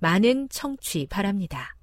많은 0.00 0.48
청취 0.48 1.06
바랍니다. 1.08 1.76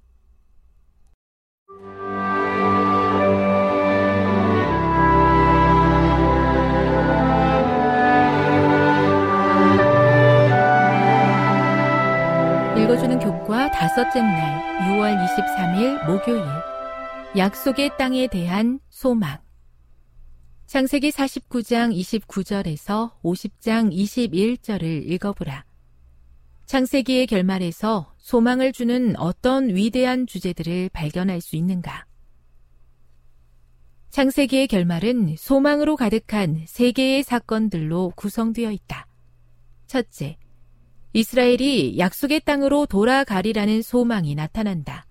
읽어주는 12.76 13.18
교과 13.18 13.70
다섯째 13.70 14.20
날 14.20 14.88
6월 14.88 15.16
23일 15.26 16.06
목요일 16.06 16.42
약속의 17.36 17.96
땅에 17.98 18.26
대한 18.26 18.80
소망 18.88 19.38
창세기 20.66 21.10
49장 21.10 21.94
29절에서 21.96 23.12
50장 23.22 23.90
21절을 23.90 25.08
읽어보라. 25.10 25.67
창세기의 26.68 27.28
결말에서 27.28 28.12
소망을 28.18 28.72
주는 28.72 29.16
어떤 29.16 29.74
위대한 29.74 30.26
주제들을 30.26 30.90
발견할 30.90 31.40
수 31.40 31.56
있는가? 31.56 32.04
창세기의 34.10 34.68
결말은 34.68 35.36
소망으로 35.38 35.96
가득한 35.96 36.66
세 36.66 36.92
개의 36.92 37.22
사건들로 37.22 38.12
구성되어 38.16 38.70
있다. 38.70 39.06
첫째, 39.86 40.36
이스라엘이 41.14 41.98
약속의 41.98 42.40
땅으로 42.40 42.84
돌아가리라는 42.84 43.80
소망이 43.80 44.34
나타난다. 44.34 45.06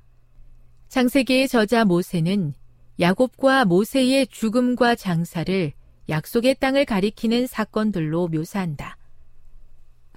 창세기의 0.90 1.48
저자 1.48 1.86
모세는 1.86 2.54
야곱과 3.00 3.66
모세의 3.66 4.28
죽음과 4.28 4.94
장사를 4.94 5.74
약속의 6.08 6.58
땅을 6.60 6.86
가리키는 6.86 7.48
사건들로 7.48 8.28
묘사한다. 8.28 8.98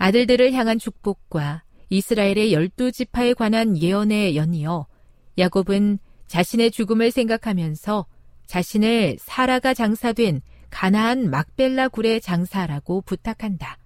아들들을 0.00 0.54
향한 0.54 0.78
축복과 0.78 1.62
이스라엘의 1.90 2.54
열두 2.54 2.90
지파에 2.90 3.34
관한 3.34 3.76
예언에 3.76 4.34
연이어 4.34 4.86
야곱은 5.36 5.98
자신의 6.26 6.70
죽음을 6.70 7.10
생각하면서 7.10 8.06
자신을 8.46 9.18
사라가 9.20 9.74
장사된 9.74 10.40
가나안 10.70 11.28
막벨라 11.28 11.88
굴의 11.88 12.22
장사라고 12.22 13.02
부탁한다. 13.02 13.76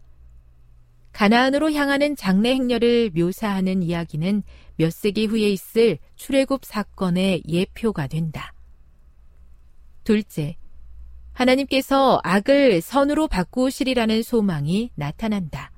가나안으로 1.10 1.72
향하는 1.72 2.14
장례 2.14 2.54
행렬을 2.54 3.10
묘사하는 3.12 3.82
이야기는 3.82 4.44
몇 4.76 4.92
세기 4.92 5.26
후에 5.26 5.48
있을 5.50 5.98
출애굽 6.14 6.64
사건의 6.64 7.42
예표가 7.48 8.06
된다. 8.06 8.54
둘째, 10.04 10.56
하나님께서 11.32 12.20
악을 12.22 12.82
선으로 12.82 13.26
바꾸시리라는 13.26 14.22
소망이 14.22 14.92
나타난다. 14.94 15.73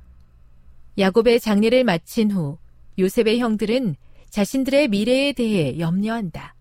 야곱의 0.99 1.41
장례를 1.41 1.84
마친 1.84 2.31
후 2.31 2.59
요셉의 2.99 3.39
형들은 3.39 3.97
자신들의 4.31 4.89
미래에 4.89 5.33
대해 5.33 5.79
염려한다. 5.79 6.55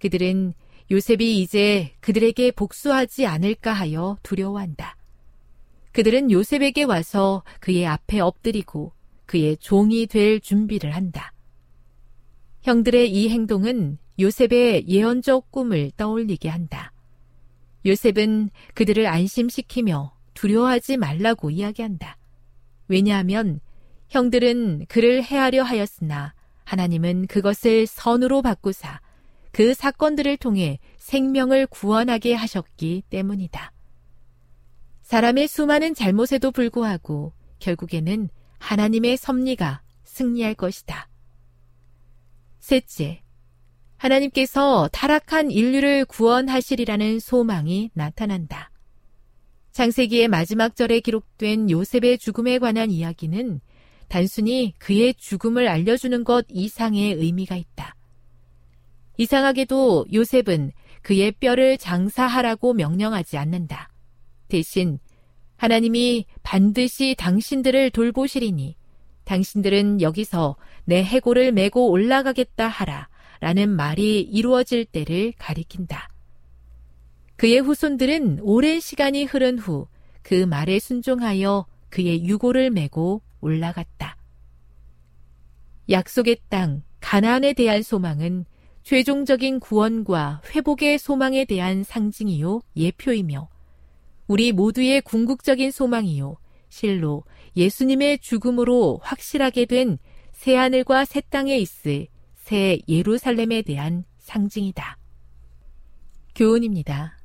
그들은 0.00 0.54
요셉이 0.90 1.40
이제 1.40 1.92
그들에게 2.00 2.52
복수하지 2.52 3.26
않을까 3.26 3.72
하여 3.72 4.16
두려워한다. 4.22 4.96
그들은 5.92 6.30
요셉에게 6.30 6.84
와서 6.84 7.42
그의 7.60 7.86
앞에 7.86 8.20
엎드리고 8.20 8.92
그의 9.26 9.56
종이 9.58 10.06
될 10.06 10.40
준비를 10.40 10.94
한다. 10.94 11.32
형들의 12.62 13.12
이 13.12 13.28
행동은 13.28 13.98
요셉의 14.18 14.88
예언적 14.88 15.50
꿈을 15.50 15.92
떠올리게 15.96 16.48
한다. 16.48 16.92
요셉은 17.86 18.50
그들을 18.74 19.06
안심시키며 19.06 20.12
두려워하지 20.34 20.96
말라고 20.96 21.50
이야기한다. 21.50 22.16
왜냐하면 22.88 23.60
형들은 24.08 24.86
그를 24.88 25.22
해하려 25.22 25.62
하였으나 25.62 26.34
하나님은 26.64 27.26
그것을 27.26 27.86
선으로 27.86 28.42
바꾸사 28.42 29.00
그 29.52 29.74
사건들을 29.74 30.36
통해 30.36 30.78
생명을 30.98 31.66
구원하게 31.66 32.34
하셨기 32.34 33.02
때문이다. 33.10 33.72
사람의 35.02 35.48
수많은 35.48 35.94
잘못에도 35.94 36.50
불구하고 36.50 37.32
결국에는 37.58 38.28
하나님의 38.58 39.16
섭리가 39.16 39.82
승리할 40.04 40.54
것이다. 40.54 41.08
셋째, 42.60 43.22
하나님께서 43.96 44.88
타락한 44.92 45.50
인류를 45.50 46.04
구원하시리라는 46.04 47.20
소망이 47.20 47.90
나타난다. 47.94 48.70
창세기의 49.72 50.28
마지막 50.28 50.76
절에 50.76 51.00
기록된 51.00 51.70
요셉의 51.70 52.18
죽음에 52.18 52.58
관한 52.58 52.90
이야기는 52.90 53.60
단순히 54.08 54.74
그의 54.78 55.14
죽음을 55.14 55.68
알려주는 55.68 56.24
것 56.24 56.46
이상의 56.48 57.14
의미가 57.14 57.56
있다. 57.56 57.94
이상하게도 59.16 60.06
요셉은 60.12 60.72
그의 61.02 61.32
뼈를 61.32 61.78
장사하라고 61.78 62.74
명령하지 62.74 63.36
않는다. 63.36 63.90
대신 64.48 64.98
하나님이 65.56 66.26
반드시 66.42 67.14
당신들을 67.18 67.90
돌보시리니 67.90 68.76
당신들은 69.24 70.00
여기서 70.00 70.56
내 70.84 71.02
해골을 71.02 71.52
메고 71.52 71.90
올라가겠다 71.90 72.68
하라 72.68 73.08
라는 73.40 73.68
말이 73.68 74.20
이루어질 74.20 74.84
때를 74.84 75.32
가리킨다. 75.38 76.08
그의 77.36 77.60
후손들은 77.60 78.40
오랜 78.42 78.80
시간이 78.80 79.24
흐른 79.24 79.58
후 79.58 79.86
그 80.28 80.44
말에 80.44 80.78
순종하여 80.78 81.64
그의 81.88 82.26
유고를 82.26 82.70
메고 82.70 83.22
올라갔다. 83.40 84.16
약속의 85.90 86.38
땅 86.48 86.82
가나안에 87.00 87.54
대한 87.54 87.82
소망은 87.82 88.44
최종적인 88.82 89.60
구원과 89.60 90.42
회복의 90.54 90.98
소망에 90.98 91.44
대한 91.44 91.82
상징이요, 91.82 92.60
예표이며, 92.76 93.48
우리 94.26 94.52
모두의 94.52 95.00
궁극적인 95.02 95.70
소망이요, 95.70 96.36
실로 96.68 97.24
예수님의 97.56 98.18
죽음으로 98.18 99.00
확실하게 99.02 99.66
된 99.66 99.98
새 100.38 100.54
하늘과 100.54 101.04
새 101.04 101.20
땅에 101.20 101.58
있을 101.58 102.06
새 102.36 102.78
예루살렘에 102.86 103.62
대한 103.62 104.04
상징이다. 104.18 104.96
교훈입니다. 106.36 107.18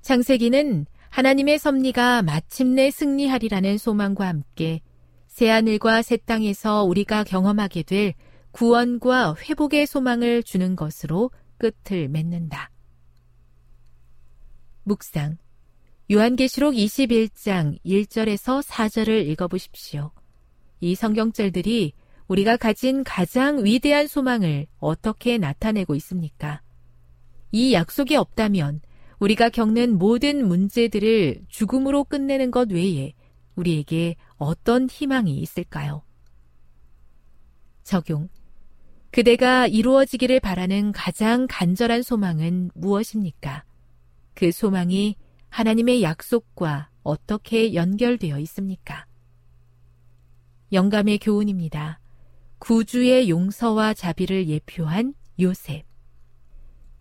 창세기는 0.00 0.86
하나님의 1.10 1.58
섭리가 1.58 2.22
마침내 2.22 2.90
승리하리라는 2.90 3.76
소망과 3.76 4.26
함께 4.26 4.80
새하늘과 5.36 6.00
새 6.00 6.16
땅에서 6.16 6.84
우리가 6.84 7.22
경험하게 7.22 7.82
될 7.82 8.14
구원과 8.52 9.34
회복의 9.34 9.86
소망을 9.86 10.42
주는 10.42 10.74
것으로 10.74 11.30
끝을 11.58 12.08
맺는다. 12.08 12.70
묵상. 14.84 15.36
요한계시록 16.10 16.72
21장 16.72 17.78
1절에서 17.84 18.62
4절을 18.62 19.26
읽어보십시오. 19.26 20.10
이 20.80 20.94
성경절들이 20.94 21.92
우리가 22.28 22.56
가진 22.56 23.04
가장 23.04 23.62
위대한 23.62 24.06
소망을 24.06 24.66
어떻게 24.78 25.36
나타내고 25.36 25.94
있습니까? 25.96 26.62
이 27.52 27.74
약속이 27.74 28.16
없다면 28.16 28.80
우리가 29.18 29.50
겪는 29.50 29.98
모든 29.98 30.48
문제들을 30.48 31.42
죽음으로 31.48 32.04
끝내는 32.04 32.50
것 32.50 32.70
외에 32.72 33.12
우리에게 33.56 34.16
어떤 34.36 34.88
희망이 34.88 35.38
있을까요? 35.38 36.02
적용. 37.82 38.28
그대가 39.10 39.66
이루어지기를 39.66 40.40
바라는 40.40 40.92
가장 40.92 41.46
간절한 41.48 42.02
소망은 42.02 42.70
무엇입니까? 42.74 43.64
그 44.34 44.52
소망이 44.52 45.16
하나님의 45.48 46.02
약속과 46.02 46.90
어떻게 47.02 47.72
연결되어 47.74 48.38
있습니까? 48.40 49.06
영감의 50.72 51.18
교훈입니다. 51.18 52.00
구주의 52.58 53.30
용서와 53.30 53.94
자비를 53.94 54.48
예표한 54.48 55.14
요셉. 55.40 55.84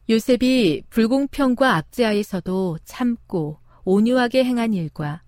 요셉이 0.07 0.83
불공평과 0.89 1.75
압제하에서도 1.75 2.77
참고 2.85 3.59
온유하게 3.83 4.45
행한 4.45 4.73
일과 4.73 5.23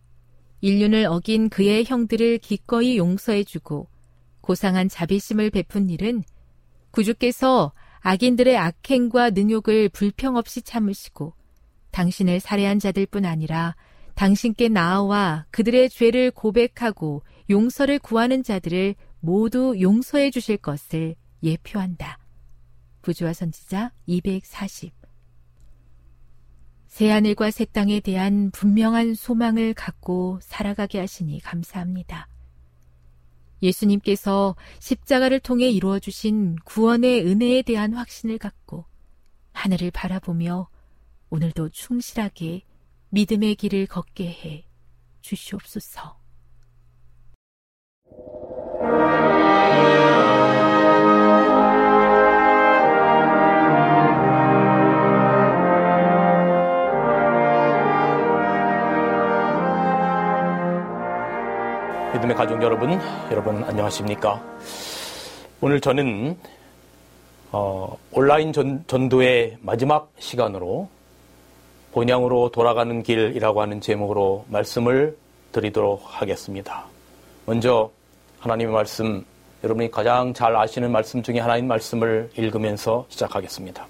인륜을 0.61 1.05
어긴 1.05 1.49
그의 1.49 1.85
형들을 1.85 2.39
기꺼이 2.39 2.97
용서해주고 2.97 3.87
고상한 4.41 4.89
자비심을 4.89 5.49
베푼 5.51 5.89
일은 5.89 6.23
구주께서 6.91 7.73
악인들의 7.99 8.57
악행과 8.57 9.31
능욕을 9.31 9.89
불평 9.89 10.35
없이 10.35 10.61
참으시고 10.61 11.33
당신을 11.91 12.39
살해한 12.39 12.79
자들뿐 12.79 13.25
아니라 13.25 13.75
당신께 14.15 14.69
나아와 14.69 15.45
그들의 15.51 15.89
죄를 15.89 16.31
고백하고 16.31 17.23
용서를 17.49 17.99
구하는 17.99 18.41
자들을 18.41 18.95
모두 19.19 19.75
용서해 19.79 20.31
주실 20.31 20.57
것을 20.57 21.15
예표한다. 21.43 22.17
부조화 23.01 23.33
선지자 23.33 23.91
240 24.05 24.96
새하늘과 26.97 27.51
새 27.51 27.65
땅에 27.65 27.99
대한 27.99 28.49
분명한 28.49 29.13
소망을 29.13 29.75
갖고 29.75 30.39
살아가게 30.41 30.97
하시니 30.97 31.41
감사합니다. 31.41 32.27
예수님께서 33.61 34.55
십자가를 34.79 35.39
통해 35.39 35.69
이루어 35.69 35.99
주신 35.99 36.55
구원의 36.65 37.23
은혜에 37.23 37.61
대한 37.61 37.93
확신을 37.93 38.39
갖고 38.39 38.85
하늘을 39.53 39.91
바라보며 39.91 40.69
오늘도 41.29 41.69
충실하게 41.69 42.63
믿음의 43.09 43.57
길을 43.57 43.85
걷게 43.85 44.25
해 44.29 44.67
주시옵소서. 45.21 46.17
믿음의 62.57 62.59
가족 62.59 62.61
여러분, 62.61 62.99
여러분 63.31 63.63
안녕하십니까? 63.63 64.43
오늘 65.61 65.79
저는 65.79 66.37
어, 67.51 67.97
온라인 68.11 68.51
전, 68.51 68.83
전도의 68.87 69.57
마지막 69.61 70.11
시간으로 70.19 70.89
본향으로 71.93 72.49
돌아가는 72.49 73.01
길이라고 73.01 73.61
하는 73.61 73.81
제목으로 73.81 74.45
말씀을 74.49 75.17
드리도록 75.51 76.03
하겠습니다. 76.05 76.85
먼저 77.45 77.89
하나님의 78.39 78.73
말씀, 78.73 79.25
여러분이 79.63 79.89
가장 79.89 80.33
잘 80.33 80.55
아시는 80.55 80.91
말씀 80.91 81.23
중에 81.23 81.39
하나인 81.39 81.67
말씀을 81.67 82.29
읽으면서 82.35 83.05
시작하겠습니다. 83.09 83.87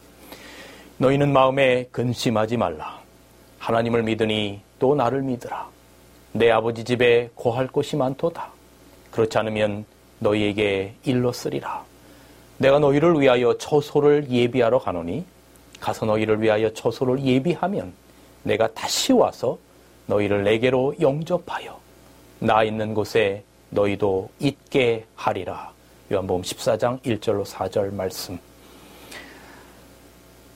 너희는 0.98 1.34
마음에 1.34 1.88
근심하지 1.92 2.58
말라. 2.58 3.00
하나님을 3.60 4.04
믿으니 4.04 4.62
또 4.80 4.96
나를 4.96 5.22
믿으라. 5.24 5.68
내 6.34 6.52
아버지 6.52 6.84
집에 6.84 7.30
고할 7.36 7.68
곳이 7.68 7.96
많도다. 7.96 8.57
그렇지 9.12 9.38
않으면 9.38 9.86
너희에게 10.20 10.94
일러 11.04 11.32
쓰리라. 11.32 11.84
내가 12.58 12.80
너희를 12.80 13.20
위하여 13.20 13.58
처소를 13.58 14.30
예비하러 14.30 14.80
가노니 14.80 15.26
가서 15.80 16.06
너희를 16.06 16.42
위하여 16.42 16.74
처소를 16.74 17.24
예비하면 17.24 17.94
내가 18.44 18.68
다시 18.74 19.14
와서 19.14 19.58
너희를 20.08 20.44
내게로 20.44 20.96
영접하여 21.00 21.80
나 22.40 22.64
있는 22.64 22.94
곳에 22.94 23.44
너희도 23.70 24.30
있게 24.40 25.06
하리라. 25.16 25.72
요한복음 26.12 26.42
14장 26.42 27.02
1절로 27.02 27.46
4절 27.46 27.94
말씀. 27.94 28.40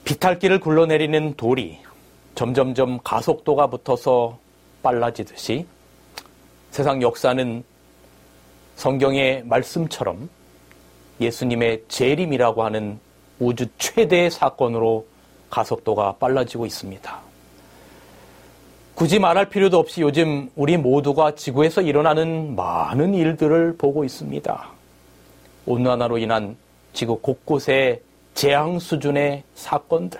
비탈길을 0.04 0.60
굴러내리는 0.60 1.34
돌이 1.36 1.78
점점점 2.34 2.98
가속도가 3.04 3.68
붙어서 3.68 4.38
빨라지듯이 4.82 5.66
세상 6.70 7.02
역사는 7.02 7.62
성경의 8.82 9.44
말씀처럼 9.44 10.28
예수님의 11.20 11.84
재림이라고 11.86 12.64
하는 12.64 12.98
우주 13.38 13.68
최대의 13.78 14.28
사건으로 14.32 15.06
가속도가 15.50 16.16
빨라지고 16.18 16.66
있습니다. 16.66 17.20
굳이 18.96 19.20
말할 19.20 19.50
필요도 19.50 19.78
없이 19.78 20.00
요즘 20.00 20.50
우리 20.56 20.76
모두가 20.76 21.36
지구에서 21.36 21.80
일어나는 21.80 22.56
많은 22.56 23.14
일들을 23.14 23.76
보고 23.78 24.02
있습니다. 24.02 24.68
온난화로 25.66 26.18
인한 26.18 26.56
지구 26.92 27.20
곳곳의 27.20 28.00
재앙 28.34 28.80
수준의 28.80 29.44
사건들, 29.54 30.18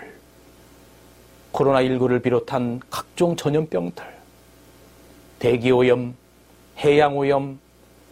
코로나19를 1.52 2.22
비롯한 2.22 2.80
각종 2.90 3.34
전염병들, 3.34 4.04
대기오염, 5.40 6.14
해양오염, 6.78 7.58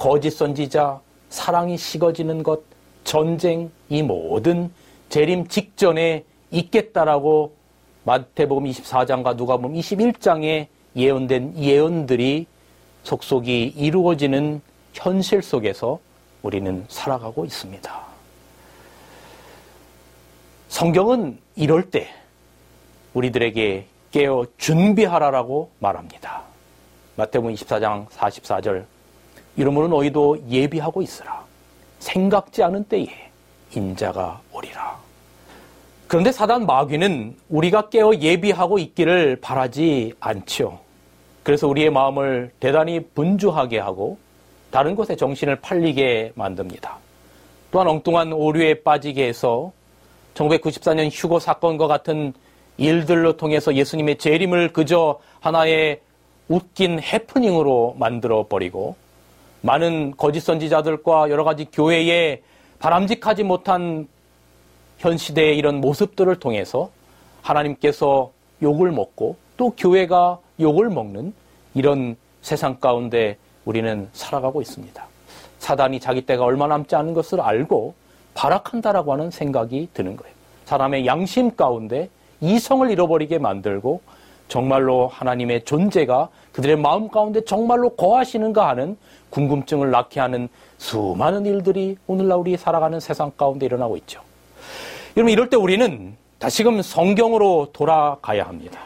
거짓 0.01 0.31
선지자, 0.31 0.99
사랑이 1.29 1.77
식어지는 1.77 2.43
것, 2.43 2.63
전쟁, 3.05 3.71
이 3.91 4.03
모든 4.03 4.73
재림 5.11 5.47
직전에 5.47 6.25
있겠다라고 6.51 7.55
마태복음 8.05 8.65
24장과 8.65 9.37
누가복음 9.37 9.75
21장에 9.75 10.69
예언된 10.97 11.59
예언들이 11.59 12.47
속속이 13.03 13.75
이루어지는 13.77 14.63
현실 14.95 15.43
속에서 15.43 15.99
우리는 16.41 16.87
살아가고 16.89 17.45
있습니다. 17.45 18.01
성경은 20.69 21.39
이럴 21.57 21.91
때 21.91 22.09
우리들에게 23.13 23.85
깨어 24.13 24.47
준비하라라고 24.57 25.69
말합니다. 25.79 26.45
마태복음 27.17 27.53
24장 27.53 28.09
44절 28.09 28.87
이러므로 29.61 29.89
너희도 29.89 30.45
예비하고 30.49 31.03
있으라. 31.03 31.45
생각지 31.99 32.63
않은 32.63 32.85
때에 32.85 33.09
인자가 33.75 34.41
오리라. 34.55 34.99
그런데 36.09 36.33
사단 36.33 36.65
마귀는 36.65 37.37
우리가 37.51 37.91
깨어 37.91 38.15
예비하고 38.15 38.79
있기를 38.79 39.37
바라지 39.43 40.15
않죠. 40.19 40.81
그래서 41.43 41.69
우리의 41.69 41.91
마음을 41.91 42.51
대단히 42.59 43.01
분주하게 43.15 43.81
하고 43.81 44.17
다른 44.71 44.95
곳에 44.95 45.15
정신을 45.15 45.57
팔리게 45.57 46.33
만듭니다. 46.37 46.97
또한 47.71 47.87
엉뚱한 47.87 48.33
오류에 48.33 48.83
빠지게 48.83 49.29
해서 49.29 49.73
1994년 50.33 51.11
휴고 51.13 51.39
사건과 51.39 51.87
같은 51.87 52.33
일들로 52.79 53.37
통해서 53.37 53.75
예수님의 53.75 54.17
재림을 54.17 54.73
그저 54.73 55.21
하나의 55.41 56.01
웃긴 56.49 56.99
해프닝으로 56.99 57.97
만들어 57.99 58.47
버리고 58.49 58.97
많은 59.63 60.15
거짓 60.17 60.41
선지자들과 60.41 61.31
여러 61.31 61.45
가지 61.45 61.67
교회에 61.67 62.43
바람직하지 62.79 63.45
못한 63.45 64.09
현 64.99 65.17
시대의 65.17 65.57
이런 65.57 65.81
모습들을 65.81 66.35
통해서 66.37 66.91
하나님께서 67.43 68.31
욕을 68.63 68.91
먹고 68.91 69.37
또 69.57 69.71
교회가 69.71 70.39
욕을 70.61 70.89
먹는 70.89 71.35
이런 71.75 72.17
세상 72.43 72.79
가운데 72.79 73.37
우리는 73.65 74.09
살아가고 74.13 74.63
있습니다. 74.63 75.07
사단이 75.59 76.01
자기 76.01 76.23
때가 76.23 76.45
얼마 76.45 76.67
남지 76.67 76.95
않은 76.97 77.15
것을 77.15 77.41
알고 77.41 77.95
발악한다라고 78.35 79.13
하는 79.13 79.31
생각이 79.31 79.91
드는 79.93 80.17
거예요. 80.17 80.35
사람의 80.65 81.07
양심 81.07 81.57
가운데 81.57 82.09
이성을 82.41 82.91
잃어버리게 82.91 83.39
만들고 83.39 84.01
정말로 84.49 85.07
하나님의 85.09 85.65
존재가 85.65 86.29
그들의 86.53 86.77
마음 86.77 87.09
가운데 87.09 87.45
정말로 87.45 87.91
거하시는가 87.91 88.69
하는 88.69 88.97
궁금증을 89.31 89.91
낳게 89.91 90.21
하는 90.21 90.49
수많은 90.79 91.47
일들이 91.47 91.97
오늘날 92.07 92.39
우리 92.39 92.57
살아가는 92.57 92.99
세상 93.01 93.31
가운데 93.37 93.67
일어나고 93.67 93.97
있죠. 93.99 94.21
여러분 95.17 95.33
이럴 95.33 95.49
때 95.49 95.57
우리는 95.57 96.17
다시금 96.39 96.83
성경으로 96.83 97.71
돌아가야 97.73 98.45
합니다. 98.45 98.81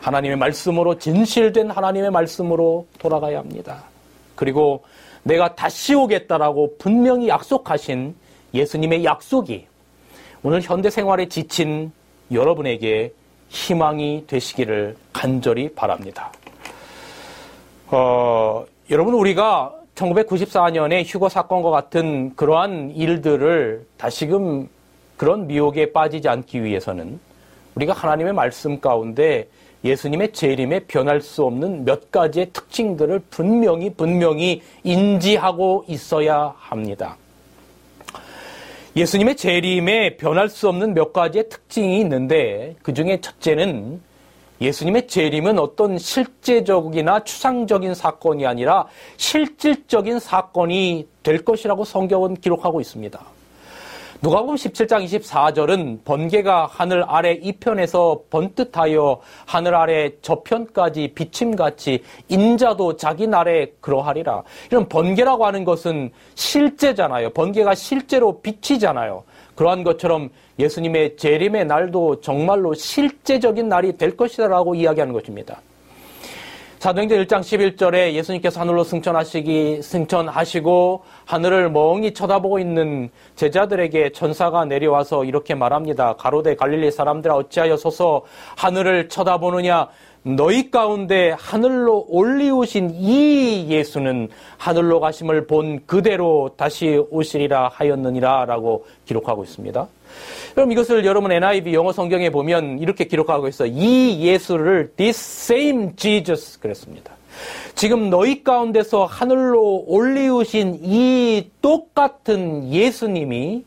하나님의 0.00 0.36
말씀으로 0.36 0.98
진실된 0.98 1.70
하나님의 1.70 2.10
말씀으로 2.10 2.86
돌아가야 2.98 3.38
합니다. 3.38 3.84
그리고 4.34 4.82
내가 5.22 5.54
다시 5.54 5.94
오겠다라고 5.94 6.76
분명히 6.78 7.28
약속하신 7.28 8.14
예수님의 8.54 9.04
약속이 9.04 9.66
오늘 10.42 10.62
현대 10.62 10.88
생활에 10.88 11.28
지친 11.28 11.92
여러분에게 12.32 13.12
희망이 13.50 14.24
되시기를 14.26 14.96
간절히 15.12 15.74
바랍니다. 15.74 16.32
어, 17.88 18.64
여러분 18.90 19.14
우리가 19.14 19.72
1994년에 19.94 21.04
휴거 21.06 21.28
사건과 21.28 21.70
같은 21.70 22.34
그러한 22.34 22.90
일들을 22.90 23.86
다시금 23.96 24.68
그런 25.16 25.46
미혹에 25.46 25.92
빠지지 25.92 26.28
않기 26.28 26.64
위해서는 26.64 27.20
우리가 27.76 27.92
하나님의 27.92 28.32
말씀 28.32 28.80
가운데 28.80 29.46
예수님의 29.84 30.32
재림에 30.32 30.80
변할 30.80 31.20
수 31.20 31.44
없는 31.44 31.84
몇 31.84 32.10
가지의 32.10 32.50
특징들을 32.52 33.20
분명히 33.30 33.90
분명히 33.90 34.60
인지하고 34.82 35.84
있어야 35.86 36.52
합니다. 36.58 37.16
예수님의 38.96 39.36
재림에 39.36 40.16
변할 40.16 40.48
수 40.48 40.68
없는 40.68 40.94
몇 40.94 41.12
가지의 41.12 41.48
특징이 41.48 42.00
있는데 42.00 42.74
그 42.82 42.92
중에 42.92 43.20
첫째는 43.20 44.00
예수님의 44.60 45.08
재림은 45.08 45.58
어떤 45.58 45.96
실제적이나 45.96 47.24
추상적인 47.24 47.94
사건이 47.94 48.46
아니라 48.46 48.86
실질적인 49.16 50.18
사건이 50.18 51.08
될 51.22 51.44
것이라고 51.44 51.84
성경은 51.84 52.34
기록하고 52.36 52.80
있습니다. 52.80 53.18
누가복음 54.22 54.54
17장 54.56 55.02
24절은 55.06 56.04
번개가 56.04 56.66
하늘 56.66 57.02
아래 57.08 57.32
이편에서 57.32 58.20
번뜩하여 58.28 59.18
하늘 59.46 59.74
아래 59.74 60.10
저편까지 60.20 61.12
비침같이 61.14 62.02
인자도 62.28 62.98
자기 62.98 63.26
날에 63.26 63.72
그러하리라. 63.80 64.42
이런 64.70 64.90
번개라고 64.90 65.46
하는 65.46 65.64
것은 65.64 66.10
실제잖아요. 66.34 67.30
번개가 67.30 67.74
실제로 67.74 68.42
비치잖아요. 68.42 69.24
그러한 69.54 69.84
것처럼 69.84 70.28
예수님의 70.60 71.16
재림의 71.16 71.66
날도 71.66 72.20
정말로 72.20 72.74
실제적인 72.74 73.68
날이 73.68 73.96
될 73.96 74.16
것이다라고 74.16 74.74
이야기하는 74.74 75.12
것입니다. 75.12 75.60
사도행전 76.80 77.26
1장 77.26 77.40
11절에 77.40 78.14
예수님께서 78.14 78.58
하늘로 78.58 78.84
승천하시기 78.84 79.82
승천하시고 79.82 81.02
하늘을 81.26 81.68
멍히 81.68 82.14
쳐다보고 82.14 82.58
있는 82.58 83.10
제자들에게 83.36 84.12
천사가 84.12 84.64
내려와서 84.64 85.26
이렇게 85.26 85.54
말합니다. 85.54 86.14
가로대 86.16 86.56
갈릴리 86.56 86.90
사람들아 86.90 87.34
어찌하여 87.36 87.76
서서 87.76 88.22
하늘을 88.56 89.10
쳐다보느냐 89.10 89.88
너희 90.22 90.70
가운데 90.70 91.34
하늘로 91.38 92.06
올리우신 92.08 92.92
이 92.94 93.66
예수는 93.68 94.30
하늘로 94.56 95.00
가심을 95.00 95.46
본 95.46 95.84
그대로 95.84 96.52
다시 96.56 97.04
오시리라 97.10 97.68
하였느니라 97.74 98.46
라고 98.46 98.86
기록하고 99.04 99.44
있습니다. 99.44 99.86
그럼 100.54 100.72
이것을 100.72 101.04
여러분 101.04 101.32
NIV 101.32 101.72
영어 101.74 101.92
성경에 101.92 102.30
보면 102.30 102.78
이렇게 102.78 103.04
기록하고 103.04 103.48
있어요. 103.48 103.72
이 103.72 104.20
예수를 104.20 104.92
this 104.96 105.52
same 105.52 105.90
Jesus 105.96 106.58
그랬습니다. 106.60 107.12
지금 107.74 108.10
너희 108.10 108.44
가운데서 108.44 109.06
하늘로 109.06 109.84
올리우신 109.86 110.80
이 110.82 111.50
똑같은 111.62 112.70
예수님이 112.70 113.64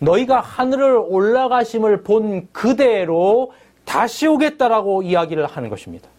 너희가 0.00 0.40
하늘을 0.40 0.98
올라가심을 1.08 2.02
본 2.02 2.48
그대로 2.52 3.52
다시 3.84 4.26
오겠다라고 4.26 5.02
이야기를 5.02 5.46
하는 5.46 5.70
것입니다. 5.70 6.09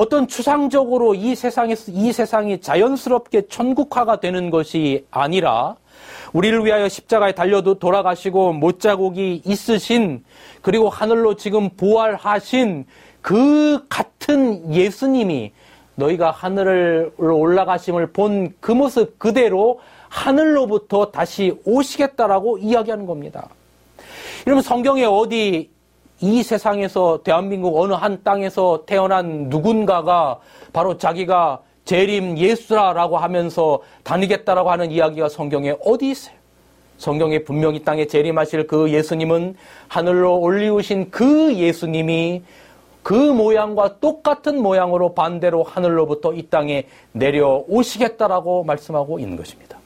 어떤 0.00 0.28
추상적으로 0.28 1.14
이 1.14 1.34
세상에서 1.34 1.92
이 1.92 2.10
세상이 2.10 2.62
자연스럽게 2.62 3.48
천국화가 3.48 4.18
되는 4.18 4.48
것이 4.48 5.04
아니라 5.10 5.76
우리를 6.32 6.64
위하여 6.64 6.88
십자가에 6.88 7.32
달려도 7.32 7.74
돌아가시고 7.74 8.54
못자국이 8.54 9.42
있으신 9.44 10.24
그리고 10.62 10.88
하늘로 10.88 11.36
지금 11.36 11.68
부활하신 11.76 12.86
그 13.20 13.84
같은 13.90 14.72
예수님이 14.72 15.52
너희가 15.96 16.30
하늘을 16.30 17.12
올라가심을 17.18 18.12
본 18.12 18.54
그 18.58 18.72
모습 18.72 19.18
그대로 19.18 19.80
하늘로부터 20.08 21.10
다시 21.10 21.60
오시겠다라고 21.66 22.56
이야기하는 22.56 23.04
겁니다. 23.04 23.50
여러분 24.46 24.62
성경에 24.62 25.04
어디 25.04 25.68
이 26.20 26.42
세상에서 26.42 27.22
대한민국 27.22 27.78
어느 27.80 27.94
한 27.94 28.22
땅에서 28.22 28.84
태어난 28.86 29.48
누군가가 29.48 30.38
바로 30.72 30.98
자기가 30.98 31.60
재림 31.84 32.36
예수라라고 32.36 33.16
하면서 33.16 33.80
다니겠다라고 34.04 34.70
하는 34.70 34.90
이야기가 34.90 35.28
성경에 35.28 35.74
어디 35.84 36.10
있어요? 36.10 36.34
성경에 36.98 37.42
분명히 37.42 37.82
땅에 37.82 38.06
재림하실 38.06 38.66
그 38.66 38.90
예수님은 38.90 39.56
하늘로 39.88 40.38
올리우신 40.38 41.10
그 41.10 41.54
예수님이 41.54 42.42
그 43.02 43.14
모양과 43.14 43.98
똑같은 44.00 44.62
모양으로 44.62 45.14
반대로 45.14 45.62
하늘로부터 45.62 46.34
이 46.34 46.48
땅에 46.48 46.84
내려오시겠다라고 47.12 48.64
말씀하고 48.64 49.18
있는 49.18 49.36
것입니다. 49.38 49.79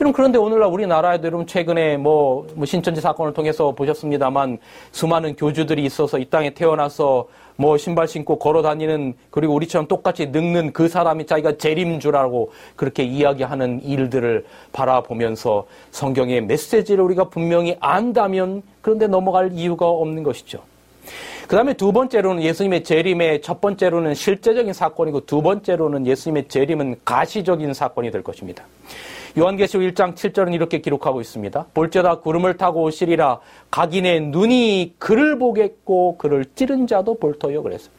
여러분 0.00 0.12
그런데 0.12 0.38
오늘날 0.38 0.68
우리나라에도 0.70 1.26
여러분 1.26 1.46
최근에 1.46 1.96
뭐, 1.96 2.46
뭐 2.54 2.66
신천지 2.66 3.00
사건을 3.00 3.32
통해서 3.32 3.72
보셨습니다만 3.72 4.58
수많은 4.92 5.36
교주들이 5.36 5.84
있어서 5.84 6.18
이 6.18 6.24
땅에 6.26 6.50
태어나서 6.50 7.28
뭐 7.56 7.76
신발 7.76 8.08
신고 8.08 8.38
걸어 8.38 8.62
다니는 8.62 9.14
그리고 9.30 9.54
우리처럼 9.54 9.86
똑같이 9.86 10.28
늙는 10.28 10.72
그 10.72 10.88
사람이 10.88 11.26
자기가 11.26 11.58
재림주라고 11.58 12.52
그렇게 12.74 13.02
이야기하는 13.02 13.82
일들을 13.82 14.46
바라보면서 14.72 15.66
성경의 15.90 16.40
메시지를 16.46 17.04
우리가 17.04 17.24
분명히 17.24 17.76
안다면 17.80 18.62
그런데 18.80 19.06
넘어갈 19.06 19.52
이유가 19.52 19.86
없는 19.86 20.22
것이죠. 20.22 20.60
그 21.50 21.56
다음에 21.56 21.74
두 21.74 21.92
번째로는 21.92 22.42
예수님의 22.42 22.84
재림의 22.84 23.42
첫 23.42 23.60
번째로는 23.60 24.14
실제적인 24.14 24.72
사건이고 24.72 25.26
두 25.26 25.42
번째로는 25.42 26.06
예수님의 26.06 26.48
재림은 26.48 27.00
가시적인 27.04 27.74
사건이 27.74 28.10
될 28.10 28.22
것입니다. 28.22 28.64
요한계시록 29.38 29.86
1장 29.92 30.14
7절은 30.14 30.54
이렇게 30.54 30.80
기록하고 30.80 31.20
있습니다. 31.20 31.66
볼지어다 31.74 32.20
구름을 32.20 32.56
타고 32.56 32.82
오시리라 32.82 33.40
각인의 33.70 34.22
눈이 34.22 34.94
그를 34.98 35.38
보겠고 35.38 36.16
그를 36.18 36.44
찌른 36.54 36.86
자도 36.86 37.18
볼터요 37.18 37.62
그랬어요. 37.62 37.90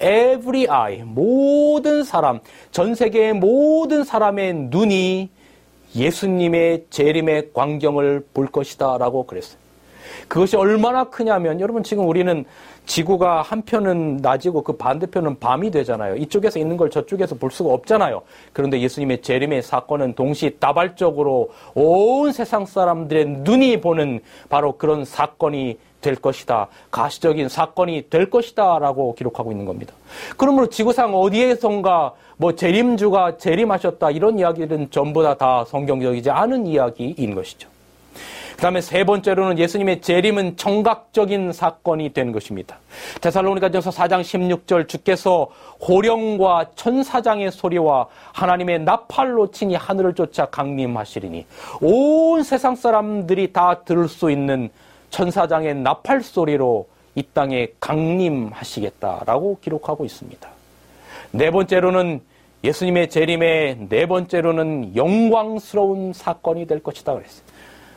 Every 0.00 0.66
eye 0.68 1.02
모든 1.04 2.04
사람 2.04 2.40
전 2.70 2.94
세계의 2.94 3.34
모든 3.34 4.04
사람의 4.04 4.54
눈이 4.70 5.30
예수님의 5.94 6.86
재림의 6.90 7.52
광경을 7.54 8.26
볼 8.34 8.46
것이다라고 8.48 9.26
그랬어요. 9.26 9.58
그것이 10.28 10.56
얼마나 10.56 11.04
크냐면 11.04 11.60
여러분 11.60 11.82
지금 11.82 12.06
우리는 12.08 12.44
지구가 12.86 13.42
한편은 13.42 14.18
낮이고 14.18 14.62
그 14.62 14.76
반대편은 14.76 15.38
밤이 15.38 15.70
되잖아요. 15.70 16.16
이쪽에서 16.16 16.58
있는 16.58 16.76
걸 16.76 16.88
저쪽에서 16.90 17.34
볼 17.34 17.50
수가 17.50 17.72
없잖아요. 17.72 18.22
그런데 18.52 18.80
예수님의 18.80 19.22
재림의 19.22 19.62
사건은 19.62 20.14
동시 20.14 20.56
다발적으로 20.58 21.50
온 21.74 22.32
세상 22.32 22.64
사람들의 22.64 23.26
눈이 23.26 23.80
보는 23.80 24.20
바로 24.48 24.76
그런 24.76 25.04
사건이 25.04 25.78
될 26.00 26.14
것이다. 26.14 26.68
가시적인 26.92 27.48
사건이 27.48 28.08
될 28.10 28.30
것이다. 28.30 28.78
라고 28.78 29.14
기록하고 29.14 29.50
있는 29.50 29.64
겁니다. 29.64 29.92
그러므로 30.36 30.68
지구상 30.68 31.14
어디에선가 31.16 32.14
뭐 32.36 32.54
재림주가 32.54 33.38
재림하셨다. 33.38 34.12
이런 34.12 34.38
이야기들은 34.38 34.90
전부 34.90 35.24
다, 35.24 35.34
다 35.34 35.64
성경적이지 35.66 36.30
않은 36.30 36.66
이야기인 36.66 37.34
것이죠. 37.34 37.68
그 38.56 38.62
다음에 38.62 38.80
세 38.80 39.04
번째로는 39.04 39.58
예수님의 39.58 40.00
재림은 40.00 40.56
정각적인 40.56 41.52
사건이 41.52 42.14
된 42.14 42.32
것입니다. 42.32 42.78
데살로니가전서 43.20 43.90
4장 43.90 44.22
16절 44.22 44.88
주께서 44.88 45.48
호령과 45.86 46.70
천사장의 46.74 47.52
소리와 47.52 48.06
하나님의 48.32 48.80
나팔로 48.80 49.50
친히 49.50 49.74
하늘을 49.74 50.14
쫓아 50.14 50.46
강림하시리니 50.46 51.44
온 51.82 52.42
세상 52.42 52.76
사람들이 52.76 53.52
다 53.52 53.82
들을 53.84 54.08
수 54.08 54.30
있는 54.30 54.70
천사장의 55.10 55.74
나팔 55.74 56.22
소리로 56.22 56.88
이 57.14 57.22
땅에 57.34 57.68
강림하시겠다라고 57.78 59.58
기록하고 59.60 60.06
있습니다. 60.06 60.48
네 61.32 61.50
번째로는 61.50 62.22
예수님의 62.64 63.10
재림의 63.10 63.86
네 63.90 64.06
번째로는 64.06 64.96
영광스러운 64.96 66.14
사건이 66.14 66.66
될 66.66 66.82
것이다 66.82 67.12
그랬어요. 67.12 67.45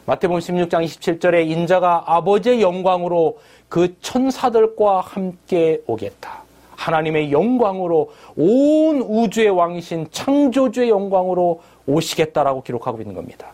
마태복음 0.10 0.40
16장 0.40 0.84
27절에 0.86 1.48
인자가 1.52 2.02
아버지의 2.08 2.64
영광으로 2.64 3.38
그 3.68 3.96
천사들과 4.02 5.02
함께 5.02 5.84
오겠다. 5.86 6.42
하나님의 6.72 7.32
영광으로 7.32 8.12
온 8.36 9.02
우주의 9.02 9.50
왕이신 9.50 10.08
창조주의 10.10 10.90
영광으로 10.90 11.62
오시겠다라고 11.86 12.64
기록하고 12.64 13.02
있는 13.02 13.14
겁니다. 13.14 13.54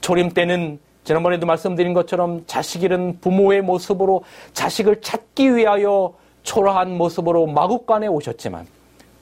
초림 0.00 0.30
때는 0.34 0.78
지난번에도 1.02 1.46
말씀드린 1.46 1.94
것처럼 1.94 2.44
자식 2.46 2.84
잃은 2.84 3.18
부모의 3.20 3.62
모습으로 3.62 4.22
자식을 4.52 5.00
찾기 5.00 5.56
위하여 5.56 6.14
초라한 6.44 6.96
모습으로 6.96 7.46
마국간에 7.46 8.06
오셨지만 8.06 8.68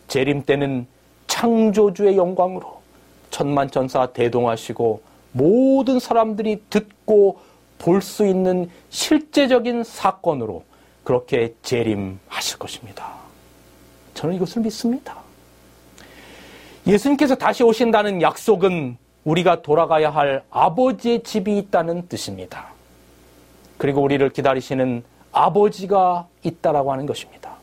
재림 0.08 0.42
때는 0.42 0.86
창조주의 1.26 2.18
영광으로 2.18 2.82
천만 3.30 3.70
천사 3.70 4.04
대동하시고 4.08 5.05
모든 5.36 6.00
사람들이 6.00 6.62
듣고 6.70 7.38
볼 7.78 8.00
수 8.00 8.26
있는 8.26 8.70
실제적인 8.88 9.84
사건으로 9.84 10.64
그렇게 11.04 11.54
재림하실 11.62 12.58
것입니다. 12.58 13.12
저는 14.14 14.34
이것을 14.34 14.62
믿습니다. 14.62 15.18
예수님께서 16.86 17.34
다시 17.34 17.62
오신다는 17.62 18.22
약속은 18.22 18.96
우리가 19.24 19.60
돌아가야 19.60 20.08
할 20.10 20.42
아버지의 20.50 21.22
집이 21.22 21.58
있다는 21.58 22.08
뜻입니다. 22.08 22.68
그리고 23.76 24.00
우리를 24.02 24.26
기다리시는 24.30 25.04
아버지가 25.32 26.26
있다라고 26.44 26.92
하는 26.92 27.04
것입니다. 27.04 27.56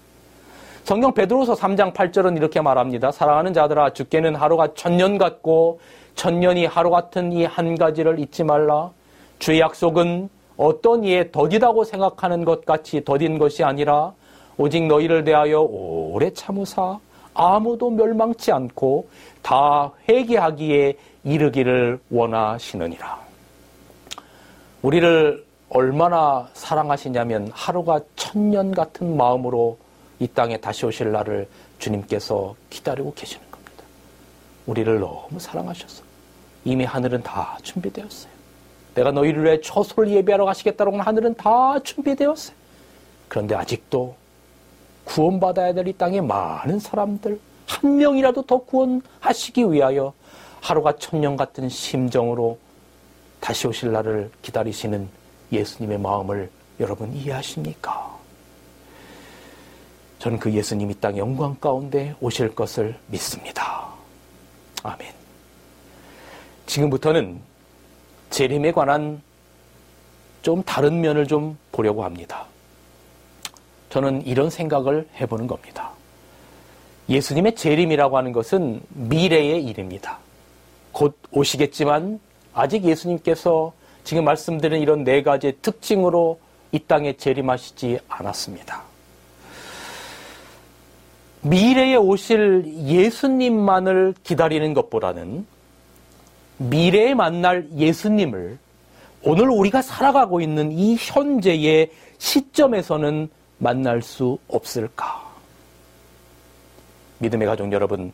성경 0.83 1.13
베드로서 1.13 1.55
3장 1.55 1.93
8절은 1.93 2.37
이렇게 2.37 2.61
말합니다. 2.61 3.11
사랑하는 3.11 3.53
자들아 3.53 3.93
주께는 3.93 4.35
하루가 4.35 4.73
천년 4.75 5.17
같고 5.17 5.79
천년이 6.15 6.65
하루 6.65 6.89
같은 6.89 7.31
이 7.31 7.45
한 7.45 7.75
가지를 7.75 8.19
잊지 8.19 8.43
말라. 8.43 8.91
주의 9.39 9.59
약속은 9.59 10.29
어떤 10.57 11.03
이에 11.03 11.31
더디다고 11.31 11.83
생각하는 11.83 12.45
것 12.45 12.65
같이 12.65 13.03
더딘 13.03 13.37
것이 13.39 13.63
아니라 13.63 14.13
오직 14.57 14.85
너희를 14.85 15.23
대하여 15.23 15.61
오래 15.61 16.31
참으사 16.31 16.99
아무도 17.33 17.89
멸망치 17.89 18.51
않고 18.51 19.07
다 19.41 19.91
회개하기에 20.07 20.95
이르기를 21.23 21.99
원하시느니라. 22.11 23.19
우리를 24.83 25.43
얼마나 25.69 26.47
사랑하시냐면 26.53 27.49
하루가 27.51 27.99
천년 28.15 28.71
같은 28.71 29.17
마음으로 29.17 29.77
이 30.19 30.27
땅에 30.27 30.57
다시 30.57 30.85
오실 30.85 31.11
날을 31.11 31.47
주님께서 31.79 32.53
기다리고 32.69 33.13
계시는 33.15 33.43
겁니다. 33.49 33.83
우리를 34.67 34.99
너무 34.99 35.39
사랑하셨어. 35.39 36.02
이미 36.65 36.85
하늘은 36.85 37.23
다 37.23 37.57
준비되었어요. 37.61 38.31
내가 38.95 39.11
너희를 39.11 39.43
위해 39.43 39.59
초소를 39.61 40.11
예배하러 40.11 40.45
가시겠다고 40.45 40.95
하늘은 41.01 41.35
다 41.35 41.79
준비되었어요. 41.79 42.55
그런데 43.27 43.55
아직도 43.55 44.15
구원받아야 45.05 45.73
될 45.73 45.87
이 45.87 45.93
땅에 45.93 46.21
많은 46.21 46.79
사람들, 46.79 47.39
한 47.67 47.95
명이라도 47.97 48.43
더 48.43 48.57
구원하시기 48.59 49.71
위하여 49.71 50.13
하루가 50.61 50.95
천년 50.97 51.35
같은 51.35 51.67
심정으로 51.67 52.57
다시 53.41 53.67
오실 53.67 53.91
날을 53.91 54.31
기다리시는 54.41 55.09
예수님의 55.51 55.97
마음을 55.99 56.49
여러분 56.79 57.11
이해하십니까? 57.13 58.13
저는 60.19 60.39
그 60.39 60.51
예수님 60.53 60.89
이 60.89 60.93
땅 61.01 61.17
영광 61.17 61.55
가운데 61.59 62.15
오실 62.21 62.55
것을 62.55 62.95
믿습니다. 63.07 63.87
아멘. 64.83 65.22
지금부터는 66.65 67.39
재림에 68.29 68.71
관한 68.71 69.21
좀 70.41 70.63
다른 70.63 71.01
면을 71.01 71.27
좀 71.27 71.57
보려고 71.71 72.03
합니다. 72.03 72.45
저는 73.89 74.25
이런 74.25 74.49
생각을 74.49 75.07
해보는 75.19 75.47
겁니다. 75.47 75.91
예수님의 77.09 77.55
재림이라고 77.55 78.17
하는 78.17 78.31
것은 78.31 78.81
미래의 78.89 79.63
일입니다. 79.63 80.19
곧 80.91 81.17
오시겠지만 81.31 82.19
아직 82.53 82.83
예수님께서 82.83 83.73
지금 84.03 84.25
말씀드린 84.25 84.81
이런 84.81 85.03
네 85.03 85.21
가지의 85.23 85.57
특징으로 85.61 86.39
이 86.71 86.79
땅에 86.79 87.13
재림하시지 87.13 87.99
않았습니다. 88.07 88.83
미래에 91.41 91.95
오실 91.95 92.63
예수님만을 92.65 94.15
기다리는 94.23 94.73
것보다는 94.73 95.45
미래에 96.69 97.13
만날 97.13 97.67
예수님을 97.75 98.57
오늘 99.23 99.49
우리가 99.49 99.81
살아가고 99.81 100.41
있는 100.41 100.71
이 100.71 100.95
현재의 100.95 101.89
시점에서는 102.17 103.29
만날 103.57 104.01
수 104.01 104.37
없을까? 104.47 105.23
믿음의 107.19 107.47
가족 107.47 107.71
여러분, 107.71 108.11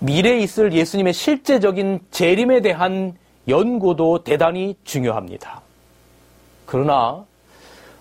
미래에 0.00 0.38
있을 0.40 0.72
예수님의 0.72 1.12
실제적인 1.12 2.00
재림에 2.10 2.60
대한 2.60 3.16
연구도 3.46 4.24
대단히 4.24 4.76
중요합니다. 4.84 5.60
그러나 6.66 7.24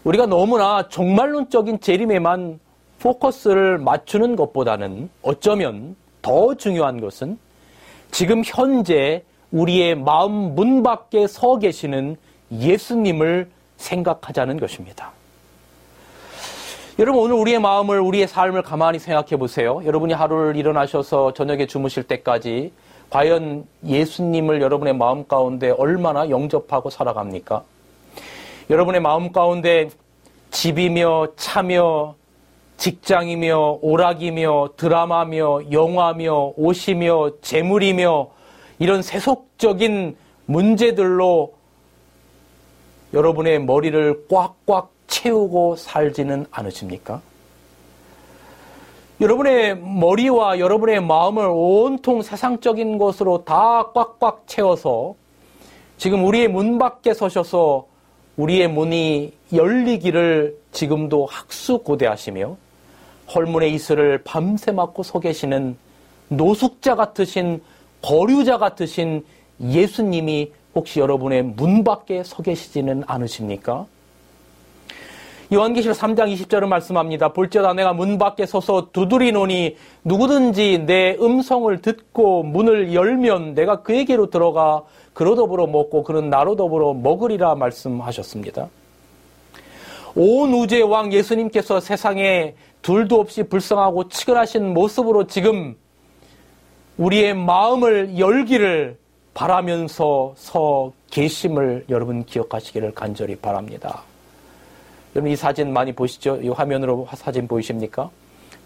우리가 0.04 0.26
너무나 0.26 0.88
종말론적인 0.90 1.80
재림에만 1.80 2.60
포커스를 3.00 3.78
맞추는 3.78 4.36
것보다는 4.36 5.10
어쩌면 5.22 5.96
더 6.22 6.56
중요한 6.56 7.00
것은 7.00 7.38
지금 8.14 8.44
현재 8.46 9.24
우리의 9.52 9.96
마음 9.96 10.54
문 10.54 10.84
밖에 10.84 11.26
서 11.26 11.58
계시는 11.58 12.16
예수님을 12.52 13.50
생각하자는 13.78 14.60
것입니다. 14.60 15.12
여러분 17.00 17.24
오늘 17.24 17.36
우리의 17.38 17.60
마음을 17.60 18.00
우리의 18.00 18.28
삶을 18.28 18.62
가만히 18.62 19.00
생각해 19.00 19.38
보세요. 19.38 19.82
여러분이 19.84 20.14
하루를 20.14 20.56
일어나셔서 20.56 21.34
저녁에 21.34 21.66
주무실 21.66 22.04
때까지 22.04 22.72
과연 23.10 23.66
예수님을 23.84 24.62
여러분의 24.62 24.94
마음 24.94 25.28
가운데 25.28 25.72
얼마나 25.72 26.30
영접하고 26.30 26.92
살아갑니까? 26.92 27.64
여러분의 28.70 29.02
마음 29.02 29.32
가운데 29.32 29.90
집이며 30.52 31.30
차며 31.36 32.14
직장이며 32.84 33.80
오락이며 33.82 34.72
드라마며 34.76 35.72
영화며 35.72 36.52
옷이며 36.58 37.32
재물이며 37.42 38.28
이런 38.78 39.02
세속적인 39.02 40.18
문제들로 40.48 41.54
여러분의 43.14 43.64
머리를 43.64 44.28
꽉꽉 44.28 44.92
채우고 45.08 45.78
살지는 45.78 46.46
않으십니까? 46.52 47.22
여러분의 49.22 49.78
머리와 49.78 50.60
여러분의 50.60 51.00
마음을 51.00 51.50
온통 51.50 52.22
세상적인 52.22 52.98
것으로 52.98 53.46
다 53.46 53.94
꽉꽉 53.94 54.46
채워서 54.46 55.16
지금 55.96 56.26
우리의 56.26 56.50
문 56.50 56.80
밖에 56.80 57.14
서셔서 57.14 57.86
우리의 58.36 58.68
문이 58.68 59.32
열리기를 59.54 60.58
지금도 60.74 61.28
학수 61.28 61.78
고대하시며 61.78 62.63
헐문의 63.34 63.74
이슬을 63.74 64.20
밤새 64.24 64.72
맞고 64.72 65.04
서 65.04 65.20
계시는 65.20 65.76
노숙자 66.30 66.96
같으신 66.96 67.62
거류자 68.02 68.58
같으신 68.58 69.26
예수님이 69.62 70.52
혹시 70.76 71.00
여러분의 71.00 71.44
문 71.44 71.84
밖에 71.84 72.24
서 72.24 72.42
계시지는 72.44 73.04
않으십니까? 73.06 73.86
요한계시록 75.54 75.96
3장 75.96 76.34
20절은 76.34 76.68
말씀합니다. 76.68 77.30
볼지어다 77.30 77.74
내가 77.74 77.94
문 77.94 78.18
밖에 78.18 78.46
서서 78.46 78.90
두드리노니 78.92 79.78
누구든지 80.04 80.84
내 80.88 81.16
음성을 81.22 81.82
듣고 81.82 82.44
문을 82.44 82.94
열면 82.94 83.54
내가 83.54 83.82
그에게로 83.82 84.32
들어가 84.32 84.84
그로 85.14 85.36
더불어 85.36 85.68
먹고 85.68 86.04
그는 86.04 86.30
나로 86.32 86.56
더불어 86.56 86.94
먹으리라 86.94 87.54
말씀하셨습니다. 87.56 88.68
온 90.16 90.54
우주의 90.54 90.82
왕 90.82 91.12
예수님께서 91.12 91.80
세상에 91.80 92.56
둘도 92.84 93.20
없이 93.20 93.44
불쌍하고 93.44 94.10
치근하신 94.10 94.74
모습으로 94.74 95.26
지금 95.26 95.76
우리의 96.98 97.34
마음을 97.34 98.20
열기를 98.20 98.98
바라면서 99.34 100.34
서 100.36 100.92
계심을 101.10 101.86
여러분 101.90 102.24
기억하시기를 102.26 102.94
간절히 102.94 103.36
바랍니다. 103.36 104.04
여러분 105.16 105.32
이 105.32 105.36
사진 105.36 105.74
많이 105.74 105.94
보시죠? 105.94 106.40
이 106.42 106.50
화면으로 106.50 107.08
사진 107.16 107.48
보이십니까? 107.48 108.12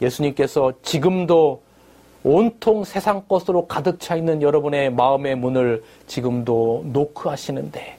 예수님께서 0.02 0.74
지금도 0.82 1.62
온통 2.24 2.84
세상 2.84 3.24
것으로 3.28 3.68
가득 3.68 4.00
차 4.00 4.16
있는 4.16 4.42
여러분의 4.42 4.92
마음의 4.92 5.36
문을 5.36 5.84
지금도 6.08 6.86
노크하시는데 6.88 7.98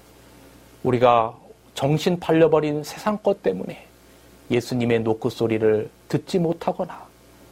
우리가 0.83 1.35
정신 1.75 2.19
팔려버린 2.19 2.83
세상 2.83 3.17
것 3.19 3.43
때문에 3.43 3.88
예수님의 4.51 5.01
노크 5.01 5.31
소리를 5.31 5.91
듣지 6.09 6.39
못하거나 6.39 7.07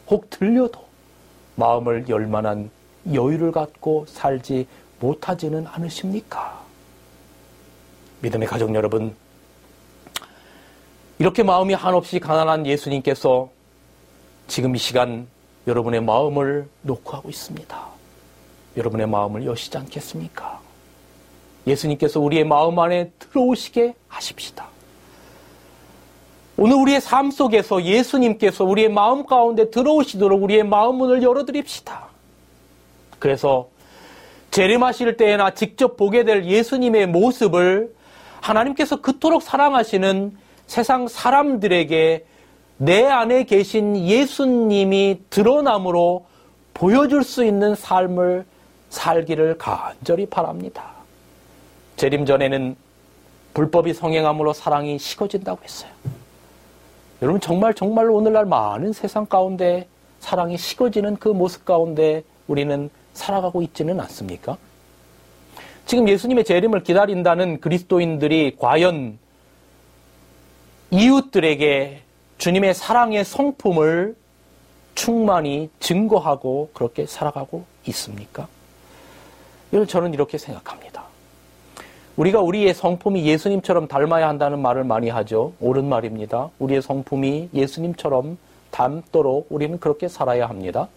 혹 0.09 0.29
들려도 0.29 0.85
마음을 1.55 2.07
열만한 2.09 2.69
여유를 3.13 3.51
갖고 3.51 4.05
살지 4.07 4.67
못하지는 4.99 5.65
않으십니까? 5.67 6.61
믿음의 8.21 8.47
가족 8.47 8.73
여러분, 8.73 9.15
이렇게 11.19 11.43
마음이 11.43 11.73
한없이 11.73 12.19
가난한 12.19 12.65
예수님께서 12.65 13.49
지금 14.47 14.75
이 14.75 14.79
시간 14.79 15.27
여러분의 15.67 16.01
마음을 16.01 16.67
녹화하고 16.83 17.29
있습니다. 17.29 17.87
여러분의 18.77 19.07
마음을 19.07 19.45
여시지 19.45 19.77
않겠습니까? 19.77 20.61
예수님께서 21.65 22.19
우리의 22.19 22.43
마음 22.43 22.79
안에 22.79 23.11
들어오시게 23.19 23.95
하십시다. 24.07 24.67
오늘 26.59 26.75
우리의 26.77 27.01
삶 27.01 27.29
속에서 27.29 27.83
예수님께서 27.83 28.63
우리의 28.63 28.89
마음 28.89 29.27
가운데 29.27 29.69
들어오시도록 29.69 30.41
우리의 30.41 30.63
마음 30.63 30.95
문을 30.95 31.21
열어드립시다. 31.21 32.07
그래서 33.19 33.67
재림하실 34.49 35.17
때에나 35.17 35.53
직접 35.53 35.97
보게 35.97 36.23
될 36.23 36.45
예수님의 36.45 37.07
모습을 37.07 37.93
하나님께서 38.41 39.01
그토록 39.01 39.43
사랑하시는 39.43 40.35
세상 40.65 41.07
사람들에게 41.07 42.25
내 42.77 43.05
안에 43.05 43.43
계신 43.43 43.95
예수님이 43.95 45.19
드러남으로 45.29 46.25
보여줄 46.73 47.23
수 47.23 47.45
있는 47.45 47.75
삶을 47.75 48.45
살기를 48.89 49.59
간절히 49.59 50.25
바랍니다. 50.25 50.91
재림 51.97 52.25
전에는 52.25 52.75
불법이 53.53 53.93
성행함으로 53.93 54.53
사랑이 54.53 54.97
식어진다고 54.97 55.59
했어요. 55.63 55.91
여러분 57.21 57.41
정말 57.41 57.73
정말 57.73 58.09
오늘날 58.11 58.45
많은 58.45 58.93
세상 58.93 59.25
가운데 59.25 59.87
사랑이 60.19 60.57
식어지는 60.57 61.17
그 61.17 61.29
모습 61.29 61.65
가운데 61.65 62.23
우리는 62.47 62.89
살아가고 63.13 63.61
있지는 63.63 63.99
않습니까? 64.01 64.57
지금 65.87 66.07
예수님의 66.07 66.43
재림을 66.43 66.83
기다린다는 66.83 67.59
그리스도인들이 67.59 68.57
과연 68.59 69.17
이웃들에게 70.91 72.01
주님의 72.37 72.73
사랑의 72.75 73.25
성품을 73.25 74.15
충만히 74.93 75.69
증거하고 75.79 76.69
그렇게 76.73 77.05
살아가고 77.07 77.65
있습니까? 77.87 78.47
저는 79.87 80.13
이렇게 80.13 80.37
생각합니다. 80.37 80.86
우리가 82.17 82.41
우리의 82.41 82.73
성품이 82.73 83.25
예수님처럼 83.25 83.87
닮아야 83.87 84.27
한다는 84.27 84.59
말을 84.59 84.83
많이 84.83 85.07
하죠. 85.09 85.53
옳은 85.59 85.87
말입니다. 85.87 86.49
우리의 86.57 86.81
성품이 86.81 87.49
예수님처럼 87.53 88.39
닮도록 88.71 89.45
우리는 89.49 89.79
그렇게 89.79 90.07
살아야 90.07 90.49
합니다. 90.49 90.87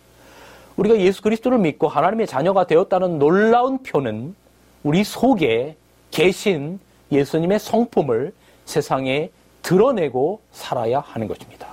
우리가 0.77 0.99
예수 0.99 1.21
그리스도를 1.21 1.59
믿고 1.59 1.89
하나님의 1.89 2.27
자녀가 2.27 2.67
되었다는 2.67 3.19
놀라운 3.19 3.83
표는 3.83 4.35
우리 4.83 5.05
속에 5.05 5.77
계신 6.11 6.81
예수님의 7.13 7.59
성품을 7.59 8.33
세상에 8.65 9.31
드러내고 9.61 10.41
살아야 10.53 11.01
하는 11.01 11.29
것입니다. 11.29 11.70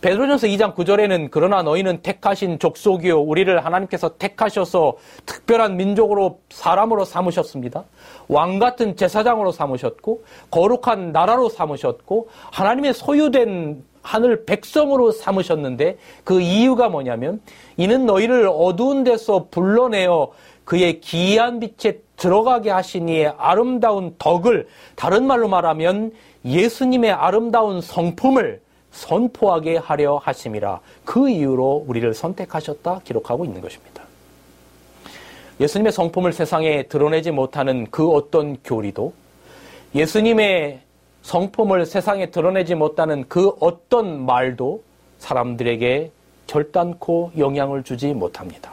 베드로전서 0.00 0.46
2장 0.46 0.74
9절에는 0.74 1.28
그러나 1.30 1.62
너희는 1.62 2.00
택하신 2.00 2.58
족속이요 2.58 3.20
우리를 3.20 3.64
하나님께서 3.64 4.16
택하셔서 4.16 4.96
특별한 5.26 5.76
민족으로 5.76 6.40
사람으로 6.48 7.04
삼으셨습니다. 7.04 7.84
왕 8.28 8.58
같은 8.58 8.96
제사장으로 8.96 9.52
삼으셨고 9.52 10.22
거룩한 10.50 11.12
나라로 11.12 11.50
삼으셨고 11.50 12.28
하나님의 12.50 12.94
소유된 12.94 13.84
하늘 14.02 14.46
백성으로 14.46 15.12
삼으셨는데 15.12 15.98
그 16.24 16.40
이유가 16.40 16.88
뭐냐면 16.88 17.42
이는 17.76 18.06
너희를 18.06 18.48
어두운 18.50 19.04
데서 19.04 19.48
불러내어 19.50 20.30
그의 20.64 21.00
기이한 21.00 21.60
빛에 21.60 21.98
들어가게 22.16 22.70
하시니의 22.70 23.34
아름다운 23.36 24.14
덕을 24.18 24.66
다른 24.94 25.26
말로 25.26 25.48
말하면 25.48 26.12
예수님의 26.46 27.10
아름다운 27.12 27.82
성품을 27.82 28.60
선포하게 28.92 29.76
하려 29.76 30.16
하심이라 30.16 30.80
그 31.04 31.28
이유로 31.28 31.84
우리를 31.86 32.12
선택하셨다 32.14 33.00
기록하고 33.04 33.44
있는 33.44 33.60
것입니다. 33.60 34.04
예수님의 35.60 35.92
성품을 35.92 36.32
세상에 36.32 36.84
드러내지 36.84 37.30
못하는 37.30 37.86
그 37.90 38.08
어떤 38.10 38.56
교리도 38.62 39.12
예수님의 39.94 40.80
성품을 41.22 41.84
세상에 41.84 42.30
드러내지 42.30 42.74
못하는 42.74 43.24
그 43.28 43.52
어떤 43.60 44.24
말도 44.24 44.82
사람들에게 45.18 46.10
결단코 46.46 47.30
영향을 47.36 47.84
주지 47.84 48.14
못합니다. 48.14 48.72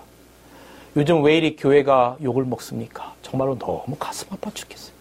요즘 0.95 1.23
왜 1.23 1.38
이리 1.38 1.56
교회가 1.56 2.17
욕을 2.23 2.45
먹습니까? 2.45 3.13
정말로 3.21 3.58
너무 3.60 3.95
가슴 3.99 4.32
아파 4.32 4.49
죽겠어요. 4.49 4.95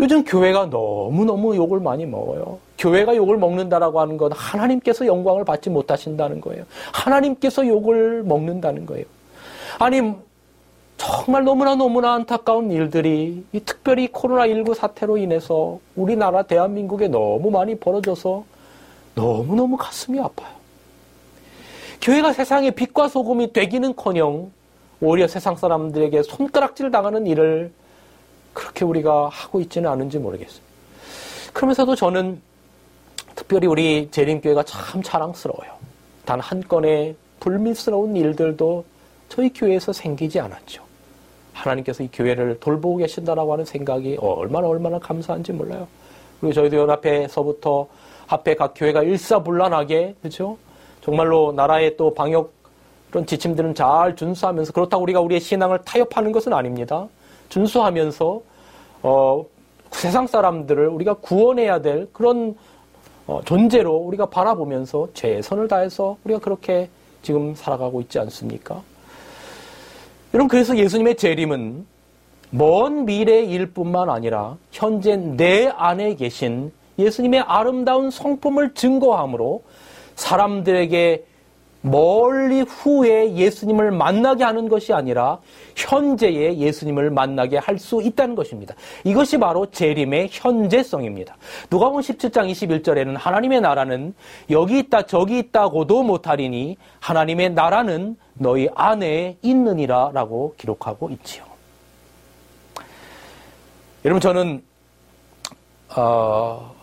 요즘 0.00 0.24
교회가 0.24 0.66
너무너무 0.66 1.56
욕을 1.56 1.80
많이 1.80 2.04
먹어요. 2.04 2.58
교회가 2.78 3.16
욕을 3.16 3.36
먹는다라고 3.38 4.00
하는 4.00 4.16
건 4.16 4.32
하나님께서 4.32 5.06
영광을 5.06 5.44
받지 5.44 5.70
못하신다는 5.70 6.40
거예요. 6.40 6.64
하나님께서 6.92 7.66
욕을 7.66 8.22
먹는다는 8.22 8.86
거예요. 8.86 9.04
아니, 9.78 10.14
정말 10.96 11.44
너무나 11.44 11.74
너무나 11.74 12.14
안타까운 12.14 12.70
일들이 12.70 13.44
특별히 13.64 14.08
코로나19 14.08 14.74
사태로 14.74 15.18
인해서 15.18 15.78
우리나라 15.94 16.42
대한민국에 16.42 17.08
너무 17.08 17.50
많이 17.50 17.74
벌어져서 17.76 18.44
너무너무 19.14 19.76
가슴이 19.76 20.18
아파요. 20.20 20.54
교회가 22.00 22.32
세상의 22.32 22.72
빛과 22.72 23.08
소금이 23.08 23.52
되기는 23.52 23.96
커녕 23.96 24.50
오히려 25.00 25.28
세상 25.28 25.56
사람들에게 25.56 26.22
손가락질 26.22 26.90
당하는 26.90 27.26
일을 27.26 27.72
그렇게 28.52 28.84
우리가 28.84 29.28
하고 29.28 29.60
있지는 29.60 29.90
않은지 29.90 30.18
모르겠어요. 30.18 30.60
그러면서도 31.52 31.94
저는 31.94 32.40
특별히 33.46 33.68
우리 33.68 34.10
재림교회가 34.10 34.64
참 34.64 35.00
자랑스러워요. 35.02 35.70
단 36.24 36.40
한 36.40 36.60
건의 36.66 37.14
불미스러운 37.38 38.16
일들도 38.16 38.84
저희 39.28 39.52
교회에서 39.52 39.92
생기지 39.92 40.40
않았죠. 40.40 40.82
하나님께서 41.52 42.02
이 42.02 42.08
교회를 42.12 42.58
돌보고 42.58 42.96
계신다라고 42.96 43.52
하는 43.52 43.64
생각이 43.64 44.16
얼마나 44.20 44.66
얼마나 44.66 44.98
감사한지 44.98 45.52
몰라요. 45.52 45.86
그리고 46.40 46.52
저희도 46.54 46.76
연합회에서부터 46.76 47.86
합회 48.26 48.56
각 48.56 48.74
교회가 48.74 49.04
일사불란하게 49.04 50.16
그렇죠? 50.20 50.58
정말로 51.00 51.52
나라의 51.52 51.96
또 51.96 52.12
방역 52.12 52.52
그런 53.10 53.26
지침들은 53.26 53.76
잘 53.76 54.16
준수하면서 54.16 54.72
그렇다고 54.72 55.04
우리가 55.04 55.20
우리의 55.20 55.40
신앙을 55.40 55.82
타협하는 55.84 56.32
것은 56.32 56.52
아닙니다. 56.52 57.06
준수하면서 57.50 58.42
어, 59.04 59.46
세상 59.92 60.26
사람들을 60.26 60.88
우리가 60.88 61.14
구원해야 61.14 61.80
될 61.80 62.08
그런 62.12 62.56
어, 63.26 63.40
존재로 63.44 63.92
우리가 63.92 64.26
바라보면서 64.26 65.08
최선을 65.14 65.68
다해서 65.68 66.16
우리가 66.24 66.40
그렇게 66.40 66.88
지금 67.22 67.54
살아가고 67.54 68.00
있지 68.02 68.18
않습니까? 68.20 68.82
여러분 70.32 70.48
그래서 70.48 70.76
예수님의 70.76 71.16
재림은 71.16 71.86
먼 72.50 73.04
미래일 73.04 73.66
뿐만 73.66 74.10
아니라 74.10 74.56
현재 74.70 75.16
내 75.16 75.66
안에 75.66 76.14
계신 76.14 76.72
예수님의 76.98 77.40
아름다운 77.40 78.10
성품을 78.10 78.74
증거함으로 78.74 79.62
사람들에게 80.14 81.24
멀리 81.90 82.62
후에 82.62 83.34
예수님을 83.34 83.92
만나게 83.92 84.42
하는 84.42 84.68
것이 84.68 84.92
아니라 84.92 85.38
현재의 85.76 86.58
예수님을 86.58 87.10
만나게 87.10 87.58
할 87.58 87.76
수 87.78 88.02
있다는 88.02 88.34
것입니다. 88.34 88.74
이것이 89.04 89.38
바로 89.38 89.66
재림의 89.70 90.28
현재성입니다. 90.32 91.36
누가복음 91.70 92.00
17장 92.00 92.50
21절에는 92.50 93.16
하나님의 93.16 93.60
나라는 93.60 94.14
여기 94.50 94.78
있다 94.78 95.02
저기 95.02 95.38
있다고도 95.38 96.02
못하리니 96.02 96.76
하나님의 97.00 97.50
나라는 97.50 98.16
너희 98.34 98.68
안에 98.74 99.36
있느니라라고 99.42 100.54
기록하고 100.56 101.10
있지요. 101.10 101.44
여러분 104.04 104.20
저는 104.20 104.62
어, 105.96 106.75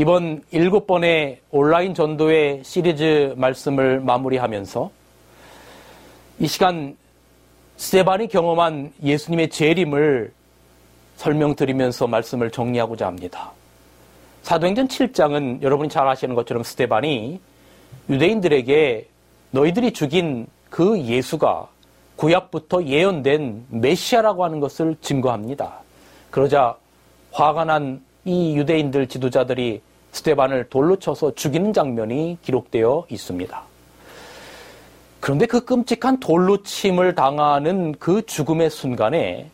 이번 0.00 0.42
일곱 0.50 0.86
번의 0.86 1.40
온라인 1.50 1.92
전도의 1.92 2.62
시리즈 2.64 3.34
말씀을 3.36 4.00
마무리하면서 4.00 4.90
이 6.38 6.46
시간 6.46 6.96
스테반이 7.76 8.28
경험한 8.28 8.94
예수님의 9.04 9.50
재림을 9.50 10.32
설명드리면서 11.16 12.06
말씀을 12.06 12.50
정리하고자 12.50 13.06
합니다. 13.06 13.52
사도행전 14.40 14.88
7장은 14.88 15.60
여러분이 15.60 15.90
잘 15.90 16.08
아시는 16.08 16.34
것처럼 16.34 16.62
스테반이 16.62 17.38
유대인들에게 18.08 19.06
너희들이 19.50 19.92
죽인 19.92 20.46
그 20.70 20.98
예수가 20.98 21.68
구약부터 22.16 22.84
예언된 22.84 23.66
메시아라고 23.68 24.44
하는 24.44 24.60
것을 24.60 24.96
증거합니다. 25.02 25.80
그러자 26.30 26.78
화가 27.32 27.66
난 27.66 28.10
이 28.24 28.56
유대인들 28.56 29.06
지도자들이 29.06 29.80
스테반을 30.12 30.68
돌로 30.68 30.96
쳐서 30.96 31.34
죽이는 31.34 31.72
장면이 31.72 32.38
기록되어 32.42 33.06
있습니다. 33.08 33.62
그런데 35.20 35.46
그 35.46 35.64
끔찍한 35.64 36.18
돌로 36.18 36.62
침을 36.62 37.14
당하는 37.14 37.94
그 37.98 38.24
죽음의 38.24 38.70
순간에 38.70 39.50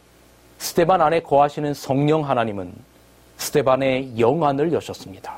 스테반 0.59 1.03
안에 1.03 1.21
거하시는 1.21 1.75
성령 1.75 2.29
하나님은 2.29 2.73
스테반의 3.37 4.19
영안을 4.19 4.73
여셨습니다. 4.73 5.35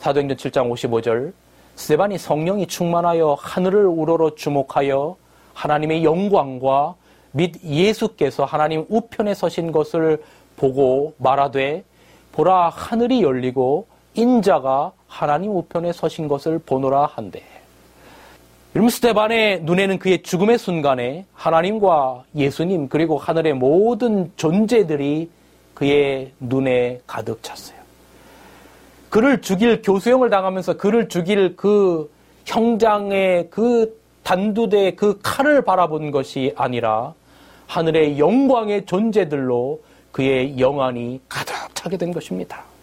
사도행전 0.00 0.36
7장 0.36 0.70
55절 0.70 1.32
스테반이 1.76 2.18
성령이 2.18 2.66
충만하여 2.66 3.36
하늘을 3.40 3.86
우러러 3.86 4.34
주목하여 4.34 5.16
하나님의 5.54 6.04
영광과 6.04 6.94
및 7.32 7.56
예수께서 7.64 8.44
하나님 8.44 8.84
우편에 8.88 9.34
서신 9.34 9.72
것을 9.72 10.22
보고 10.56 11.14
말하되 11.18 11.84
보라 12.32 12.68
하늘이 12.68 13.22
열리고 13.22 13.86
인자가 14.14 14.92
하나님 15.06 15.56
우편에 15.56 15.92
서신 15.92 16.28
것을 16.28 16.58
보노라 16.58 17.06
한대. 17.06 17.42
여러분 18.74 18.90
스테반의 18.90 19.62
눈에는 19.62 19.98
그의 19.98 20.22
죽음의 20.22 20.58
순간에 20.58 21.26
하나님과 21.32 22.24
예수님 22.34 22.88
그리고 22.88 23.18
하늘의 23.18 23.54
모든 23.54 24.32
존재들이 24.36 25.30
그의 25.74 26.32
눈에 26.40 27.00
가득 27.06 27.42
찼어요. 27.42 27.78
그를 29.10 29.40
죽일 29.40 29.80
교수형을 29.80 30.28
당하면서 30.28 30.76
그를 30.76 31.08
죽일 31.08 31.54
그 31.54 32.10
형장의 32.46 33.48
그 33.50 34.00
단두대 34.24 34.96
그 34.96 35.20
칼을 35.22 35.62
바라본 35.62 36.10
것이 36.10 36.52
아니라 36.56 37.14
하늘의 37.68 38.18
영광의 38.18 38.86
존재들로 38.86 39.80
그의 40.10 40.58
영안이 40.58 41.20
가득 41.28 41.54
차게 41.74 41.96
된 41.96 42.12
것입니다. 42.12 42.73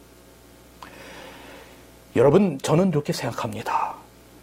여러분, 2.15 2.57
저는 2.61 2.89
이렇게 2.89 3.13
생각합니다. 3.13 3.95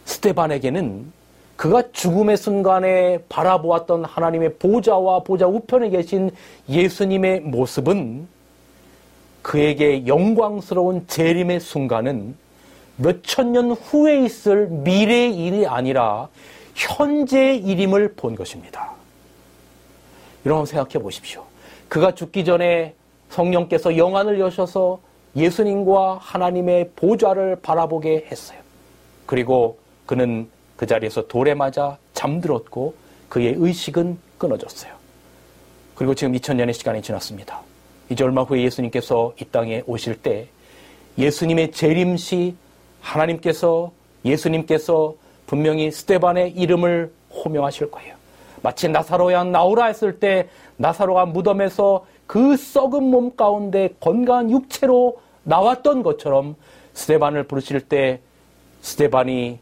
스테반에게는 0.05 1.11
그가 1.55 1.83
죽음의 1.91 2.37
순간에 2.37 3.19
바라보았던 3.29 4.05
하나님의 4.05 4.55
보좌와 4.55 5.19
보좌 5.23 5.45
우편에 5.45 5.89
계신 5.89 6.31
예수님의 6.69 7.41
모습은 7.41 8.27
그에게 9.41 10.07
영광스러운 10.07 11.05
재림의 11.07 11.59
순간은 11.59 12.35
몇 12.97 13.21
천 13.23 13.51
년 13.51 13.71
후에 13.71 14.23
있을 14.25 14.67
미래의 14.67 15.35
일이 15.35 15.65
아니라 15.67 16.27
현재의 16.75 17.59
일임을 17.59 18.13
본 18.15 18.35
것입니다. 18.35 18.91
여러분 20.45 20.65
생각해 20.65 21.01
보십시오. 21.03 21.43
그가 21.87 22.15
죽기 22.15 22.45
전에 22.45 22.93
성령께서 23.29 23.95
영안을 23.97 24.39
여셔서 24.39 24.99
예수님과 25.35 26.19
하나님의 26.21 26.91
보좌를 26.95 27.55
바라보게 27.61 28.27
했어요. 28.31 28.59
그리고 29.25 29.77
그는 30.05 30.49
그 30.75 30.87
자리에서 30.87 31.27
돌에 31.27 31.53
맞아 31.53 31.97
잠들었고 32.13 32.95
그의 33.29 33.55
의식은 33.57 34.17
끊어졌어요. 34.37 34.93
그리고 35.95 36.15
지금 36.15 36.33
2000년의 36.33 36.73
시간이 36.73 37.01
지났습니다. 37.01 37.61
이제 38.09 38.23
얼마 38.23 38.41
후에 38.41 38.63
예수님께서 38.63 39.33
이 39.39 39.45
땅에 39.45 39.83
오실 39.85 40.21
때 40.21 40.47
예수님의 41.17 41.71
재림시 41.71 42.55
하나님께서 43.01 43.91
예수님께서 44.25 45.13
분명히 45.45 45.91
스테반의 45.91 46.51
이름을 46.51 47.11
호명하실 47.31 47.91
거예요. 47.91 48.15
마치 48.61 48.87
나사로야 48.87 49.43
나오라 49.45 49.85
했을 49.85 50.19
때 50.19 50.49
나사로가 50.77 51.25
무덤에서 51.25 52.05
그 52.29 52.55
썩은 52.57 53.05
몸 53.05 53.35
가운데 53.35 53.89
건강한 53.99 54.51
육체로 54.51 55.19
나왔던 55.45 56.03
것처럼 56.03 56.55
스테반을 56.93 57.45
부르실 57.45 57.81
때 57.81 58.19
스테반이 58.81 59.57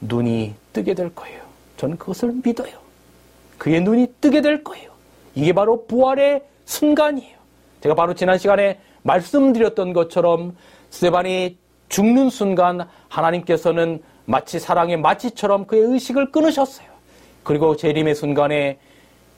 눈이 0.00 0.56
뜨게 0.72 0.94
될 0.94 1.14
거예요. 1.14 1.40
저는 1.76 1.96
그것을 1.96 2.34
믿어요. 2.44 2.76
그의 3.56 3.82
눈이 3.82 4.14
뜨게 4.20 4.40
될 4.40 4.64
거예요. 4.64 4.90
이게 5.36 5.52
바로 5.52 5.86
부활의 5.86 6.42
순간이에요. 6.64 7.36
제가 7.82 7.94
바로 7.94 8.14
지난 8.14 8.36
시간에 8.36 8.80
말씀드렸던 9.02 9.92
것처럼 9.92 10.56
스테반이 10.90 11.56
죽는 11.88 12.30
순간 12.30 12.88
하나님께서는 13.06 14.02
마치 14.24 14.58
사랑의 14.58 14.96
마치처럼 14.96 15.66
그의 15.66 15.82
의식을 15.82 16.32
끊으셨어요. 16.32 16.88
그리고 17.44 17.76
재림의 17.76 18.16
순간에 18.16 18.80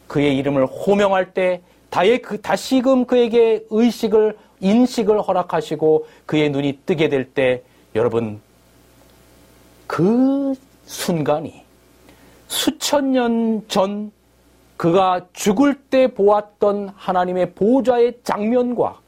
그의 0.07 0.39
이름을 0.39 0.65
호명할 0.65 1.35
때 1.35 1.61
다의 1.91 2.23
그 2.23 2.41
다시금 2.41 3.05
그에게 3.07 3.65
의식을 3.71 4.37
인식을 4.61 5.21
허락하시고 5.21 6.07
그의 6.27 6.51
눈이 6.51 6.81
뜨게 6.87 7.09
될 7.09 7.33
때 7.33 7.63
여러분 7.95 8.41
그 9.87 10.55
순간이 10.87 11.63
수천 12.49 13.13
년 13.13 13.63
전 13.69 14.13
그가 14.77 15.27
죽을 15.35 15.75
때 15.75 16.07
보았던 16.09 16.93
하나님의 16.97 17.53
보좌의 17.53 18.15
장면과 18.25 18.99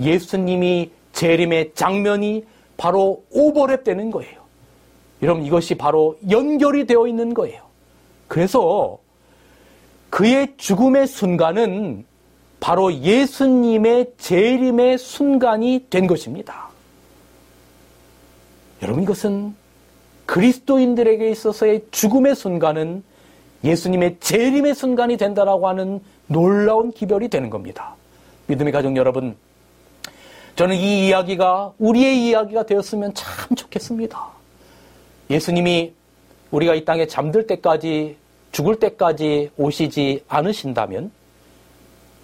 예수님이 0.00 0.90
재림의 1.12 1.72
장면이 1.74 2.44
바로 2.76 3.22
오버랩되는 3.32 4.10
거예요. 4.10 4.40
여러분 5.22 5.44
이것이 5.44 5.76
바로 5.76 6.18
연결이 6.28 6.84
되어 6.84 7.06
있는 7.06 7.32
거예요. 7.32 7.62
그래서 8.26 8.98
그의 10.10 10.54
죽음의 10.56 11.06
순간은 11.06 12.04
바로 12.64 12.94
예수님의 12.94 14.12
재림의 14.16 14.96
순간이 14.96 15.84
된 15.90 16.06
것입니다. 16.06 16.70
여러분 18.80 19.02
이것은 19.02 19.54
그리스도인들에게 20.24 21.28
있어서의 21.28 21.84
죽음의 21.90 22.34
순간은 22.34 23.04
예수님의 23.64 24.16
재림의 24.18 24.74
순간이 24.74 25.18
된다라고 25.18 25.68
하는 25.68 26.00
놀라운 26.26 26.90
기별이 26.90 27.28
되는 27.28 27.50
겁니다. 27.50 27.96
믿음의 28.46 28.72
가족 28.72 28.96
여러분, 28.96 29.36
저는 30.56 30.74
이 30.76 31.08
이야기가 31.08 31.74
우리의 31.78 32.26
이야기가 32.28 32.64
되었으면 32.64 33.12
참 33.12 33.54
좋겠습니다. 33.56 34.26
예수님이 35.28 35.92
우리가 36.50 36.74
이 36.74 36.86
땅에 36.86 37.06
잠들 37.06 37.46
때까지 37.46 38.16
죽을 38.52 38.78
때까지 38.78 39.50
오시지 39.58 40.24
않으신다면 40.28 41.10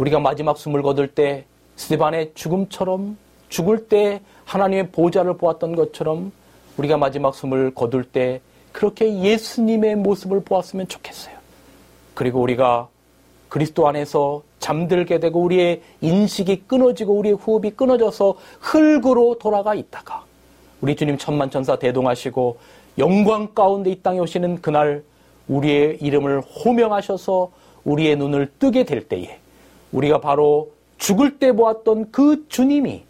우리가 0.00 0.18
마지막 0.18 0.56
숨을 0.56 0.80
거둘 0.80 1.08
때 1.08 1.44
스테반의 1.76 2.32
죽음처럼 2.34 3.18
죽을 3.50 3.86
때 3.86 4.22
하나님의 4.46 4.92
보좌를 4.92 5.36
보았던 5.36 5.76
것처럼 5.76 6.32
우리가 6.78 6.96
마지막 6.96 7.34
숨을 7.34 7.74
거둘 7.74 8.04
때 8.04 8.40
그렇게 8.72 9.20
예수님의 9.20 9.96
모습을 9.96 10.40
보았으면 10.42 10.88
좋겠어요. 10.88 11.36
그리고 12.14 12.40
우리가 12.40 12.88
그리스도 13.50 13.88
안에서 13.88 14.42
잠들게 14.58 15.20
되고 15.20 15.38
우리의 15.40 15.82
인식이 16.00 16.64
끊어지고 16.66 17.18
우리의 17.18 17.34
호흡이 17.34 17.72
끊어져서 17.72 18.36
흙으로 18.60 19.36
돌아가 19.38 19.74
있다가 19.74 20.24
우리 20.80 20.96
주님 20.96 21.18
천만 21.18 21.50
천사 21.50 21.76
대동하시고 21.78 22.56
영광 22.96 23.52
가운데 23.54 23.90
이 23.90 24.00
땅에 24.00 24.18
오시는 24.18 24.62
그날 24.62 25.02
우리의 25.48 25.98
이름을 26.00 26.40
호명하셔서 26.40 27.50
우리의 27.84 28.16
눈을 28.16 28.52
뜨게 28.58 28.84
될 28.84 29.06
때에 29.06 29.39
우리가 29.92 30.20
바로 30.20 30.72
죽을 30.98 31.38
때 31.38 31.52
보았던 31.52 32.10
그 32.10 32.46
주님이 32.48 33.02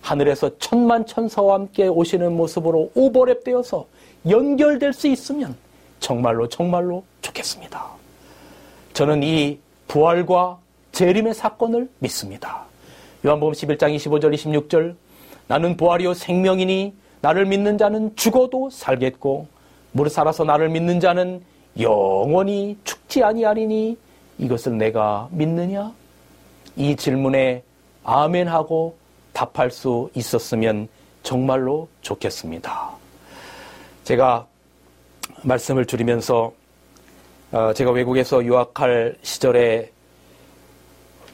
하늘에서 0.00 0.58
천만 0.58 1.04
천사와 1.04 1.54
함께 1.54 1.86
오시는 1.86 2.36
모습으로 2.36 2.90
오버랩되어서 2.96 3.84
연결될 4.28 4.92
수 4.92 5.08
있으면 5.08 5.56
정말로 5.98 6.48
정말로 6.48 7.04
좋겠습니다. 7.20 7.84
저는 8.92 9.22
이 9.22 9.58
부활과 9.88 10.58
재림의 10.92 11.34
사건을 11.34 11.88
믿습니다. 11.98 12.64
요한복음 13.24 13.52
11장 13.52 13.94
25절 13.96 14.34
26절 14.34 14.94
나는 15.46 15.76
부활이요 15.76 16.14
생명이니 16.14 16.94
나를 17.20 17.44
믿는 17.44 17.76
자는 17.76 18.14
죽어도 18.16 18.70
살겠고 18.70 19.46
무릇 19.92 20.10
살아서 20.10 20.44
나를 20.44 20.70
믿는 20.70 21.00
자는 21.00 21.42
영원히 21.78 22.78
죽지 22.84 23.22
아니하리니 23.22 23.96
이것을 24.40 24.78
내가 24.78 25.28
믿느냐? 25.32 25.92
이 26.74 26.96
질문에 26.96 27.62
아멘 28.04 28.48
하고 28.48 28.96
답할 29.34 29.70
수 29.70 30.10
있었으면 30.14 30.88
정말로 31.22 31.88
좋겠습니다. 32.00 32.90
제가 34.04 34.46
말씀을 35.42 35.84
줄이면서 35.84 36.52
어, 37.52 37.72
제가 37.74 37.90
외국에서 37.90 38.42
유학할 38.42 39.16
시절에 39.22 39.90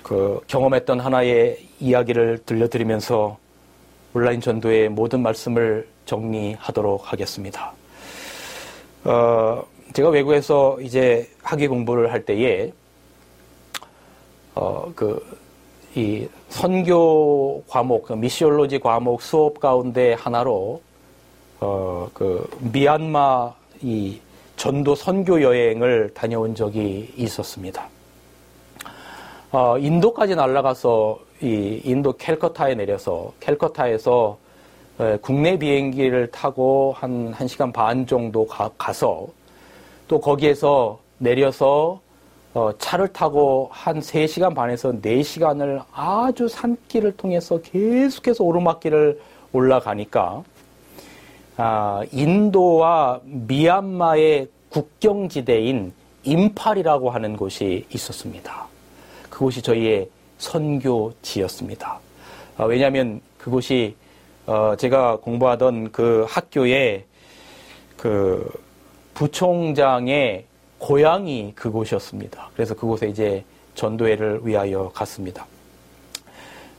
그 0.02 0.40
경험했던 0.48 0.98
하나의 0.98 1.58
이야기를 1.78 2.40
들려드리면서 2.44 3.38
온라인 4.14 4.40
전도의 4.40 4.88
모든 4.88 5.22
말씀을 5.22 5.86
정리하도록 6.06 7.12
하겠습니다. 7.12 7.72
어, 9.04 9.64
제가 9.92 10.08
외국에서 10.08 10.80
이제 10.80 11.30
학위 11.42 11.68
공부를 11.68 12.12
할 12.12 12.24
때에 12.24 12.72
어, 14.56 14.90
그, 14.96 15.22
이 15.94 16.26
선교 16.48 17.62
과목, 17.68 18.06
그 18.06 18.14
미시올로지 18.14 18.80
과목 18.80 19.20
수업 19.20 19.60
가운데 19.60 20.14
하나로 20.14 20.80
어, 21.60 22.08
그 22.12 22.48
미얀마 22.72 23.54
이 23.82 24.18
전도 24.56 24.94
선교 24.94 25.42
여행을 25.42 26.10
다녀온 26.14 26.54
적이 26.54 27.12
있었습니다. 27.16 27.86
어, 29.52 29.78
인도까지 29.78 30.34
날아가서 30.34 31.18
이 31.42 31.82
인도 31.84 32.14
캘커타에 32.14 32.74
내려서 32.74 33.32
캘커타에서 33.40 34.38
에, 35.00 35.18
국내 35.20 35.58
비행기를 35.58 36.30
타고 36.30 36.94
한 36.96 37.32
1시간 37.34 37.70
반 37.70 38.06
정도 38.06 38.46
가, 38.46 38.70
서또 38.92 40.18
거기에서 40.20 40.98
내려서 41.18 42.00
어, 42.56 42.72
차를 42.78 43.08
타고 43.08 43.68
한 43.70 44.00
3시간 44.00 44.54
반에서 44.54 44.90
4시간을 44.90 45.84
아주 45.92 46.48
산길을 46.48 47.18
통해서 47.18 47.60
계속해서 47.60 48.42
오르막길을 48.44 49.20
올라가니까 49.52 50.42
아, 51.58 52.02
인도와 52.12 53.20
미얀마의 53.24 54.48
국경지대인 54.70 55.92
임팔이라고 56.22 57.10
하는 57.10 57.36
곳이 57.36 57.84
있었습니다. 57.90 58.66
그곳이 59.28 59.60
저희의 59.60 60.08
선교지였습니다. 60.38 61.98
아, 62.56 62.64
왜냐하면 62.64 63.20
그곳이 63.36 63.94
어, 64.46 64.74
제가 64.78 65.16
공부하던 65.16 65.92
그 65.92 66.24
학교의 66.26 67.04
그 67.98 68.50
부총장의 69.12 70.46
고향이 70.78 71.52
그곳이었습니다. 71.54 72.50
그래서 72.54 72.74
그곳에 72.74 73.08
이제 73.08 73.44
전도회를 73.74 74.40
위하여 74.42 74.90
갔습니다. 74.94 75.46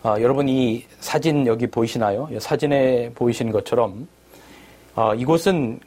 아, 0.04 0.20
여러분 0.22 0.48
이 0.48 0.86
사진 1.00 1.48
여기 1.48 1.68
보이시나요? 1.68 2.30
사진에 2.40 3.12
보이시는 3.16 3.52
것처럼 3.52 4.08
아, 4.96 5.14
이곳은 5.16 5.80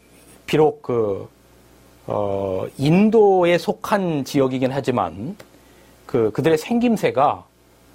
비록 0.46 0.82
그 0.82 1.28
어, 2.06 2.66
인도에 2.76 3.56
속한 3.58 4.24
지역이긴 4.24 4.72
하지만 4.72 5.36
그 6.06 6.30
그들의 6.32 6.58
생김새가 6.58 7.44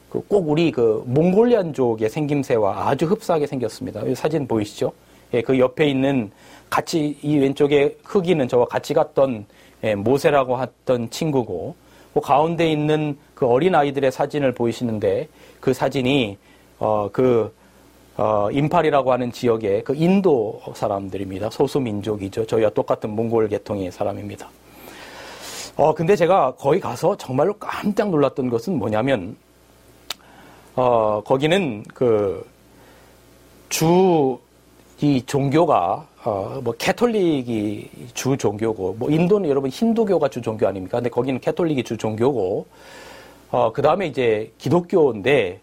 그 0.09 0.21
꼭 0.27 0.49
우리 0.49 0.71
그 0.71 1.03
몽골리안족의 1.07 2.09
생김새와 2.09 2.87
아주 2.87 3.05
흡사하게 3.05 3.47
생겼습니다. 3.47 4.01
이 4.05 4.15
사진 4.15 4.47
보이시죠? 4.47 4.93
예, 5.33 5.41
그 5.41 5.59
옆에 5.59 5.87
있는 5.89 6.31
같이 6.69 7.17
이 7.21 7.37
왼쪽에 7.37 7.97
흑인은 8.03 8.47
저와 8.47 8.65
같이 8.65 8.93
갔던 8.93 9.45
예, 9.45 9.45
모세라고 9.93 10.59
했던 10.61 11.09
친구고 11.11 11.75
그 12.13 12.21
가운데 12.21 12.71
있는 12.71 13.17
그 13.35 13.45
어린 13.45 13.75
아이들의 13.75 14.11
사진을 14.11 14.53
보이시는데 14.53 15.27
그 15.59 15.73
사진이 15.73 16.37
어 16.79 17.09
그 17.11 17.51
어, 18.17 18.49
임팔이라고 18.49 19.11
하는 19.11 19.31
지역의 19.31 19.83
그 19.83 19.93
인도 19.93 20.61
사람들입니다. 20.73 21.49
소수 21.49 21.79
민족이죠. 21.79 22.45
저희와 22.45 22.69
똑같은 22.69 23.09
몽골 23.09 23.49
계통의 23.49 23.91
사람입니다. 23.91 24.49
어, 25.75 25.93
근데 25.93 26.15
제가 26.15 26.53
거기 26.57 26.79
가서 26.79 27.17
정말로 27.17 27.53
깜짝 27.55 28.09
놀랐던 28.09 28.49
것은 28.49 28.79
뭐냐면, 28.79 29.35
어, 30.77 31.21
거기는 31.25 31.83
그, 31.93 32.47
주, 33.67 34.39
이 35.01 35.21
종교가, 35.25 36.07
어, 36.25 36.59
뭐, 36.63 36.73
캐톨릭이 36.75 37.87
주 38.15 38.35
종교고, 38.35 38.95
뭐, 38.97 39.11
인도는 39.11 39.47
여러분 39.47 39.69
힌두교가 39.69 40.27
주 40.29 40.41
종교 40.41 40.67
아닙니까? 40.67 40.97
근데 40.97 41.09
거기는 41.09 41.39
캐톨릭이 41.39 41.83
주 41.83 41.97
종교고, 41.97 42.65
어, 43.51 43.71
그 43.71 43.83
다음에 43.83 44.07
이제 44.07 44.51
기독교인데, 44.57 45.59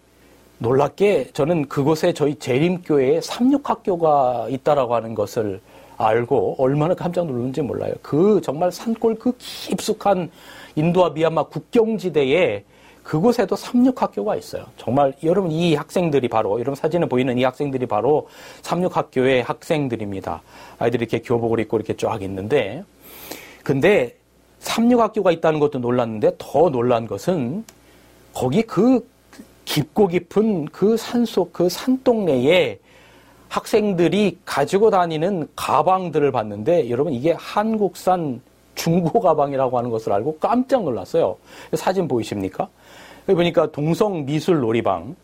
놀랍게 0.59 1.31
저는 1.33 1.66
그곳에 1.66 2.12
저희 2.12 2.37
재림교회에 2.37 3.20
삼육학교가 3.20 4.46
있다라고 4.51 4.94
하는 4.94 5.16
것을 5.16 5.61
알고 5.96 6.55
얼마나 6.59 6.94
깜짝 6.94 7.27
놀랐는지 7.27 7.61
몰라요. 7.62 7.92
그 8.01 8.40
정말 8.40 8.70
산골 8.70 9.16
그 9.16 9.33
깊숙한 9.38 10.31
인도와 10.77 11.11
미얀마 11.11 11.44
국경지대에 11.44 12.62
그곳에도 13.03 13.57
삼육학교가 13.57 14.37
있어요. 14.37 14.67
정말 14.77 15.12
여러분 15.25 15.51
이 15.51 15.75
학생들이 15.75 16.29
바로 16.29 16.55
여러분 16.55 16.75
사진에 16.75 17.07
보이는 17.07 17.37
이 17.37 17.45
학생들이 17.45 17.87
바로 17.87 18.29
삼육학교의 18.62 19.43
학생들입니다. 19.43 20.43
아이들이 20.79 21.03
이렇게 21.03 21.21
교복을 21.21 21.61
입고 21.61 21.77
이렇게 21.77 21.97
쫙 21.97 22.23
있는데 22.23 22.85
근데 23.65 24.17
삼육학교가 24.61 25.33
있다는 25.33 25.59
것도 25.59 25.81
놀랐는데 25.81 26.37
더 26.38 26.71
놀란 26.71 27.07
것은 27.07 27.65
거기 28.33 28.62
그 28.62 29.07
깊고 29.65 30.09
깊은 30.09 30.67
그 30.67 30.97
산속, 30.97 31.53
그 31.53 31.69
산동네에 31.69 32.79
학생들이 33.49 34.38
가지고 34.45 34.91
다니는 34.91 35.49
가방들을 35.55 36.33
봤는데 36.33 36.88
여러분 36.88 37.12
이게 37.12 37.33
한국산 37.33 38.41
중고 38.75 39.21
가방이라고 39.21 39.77
하는 39.77 39.91
것을 39.91 40.12
알고 40.12 40.38
깜짝 40.38 40.85
놀랐어요. 40.85 41.37
사진 41.75 42.09
보이십니까? 42.09 42.69
여기 43.29 43.37
보니까 43.37 43.71
동성 43.71 44.25
미술 44.25 44.61
놀이방, 44.61 45.15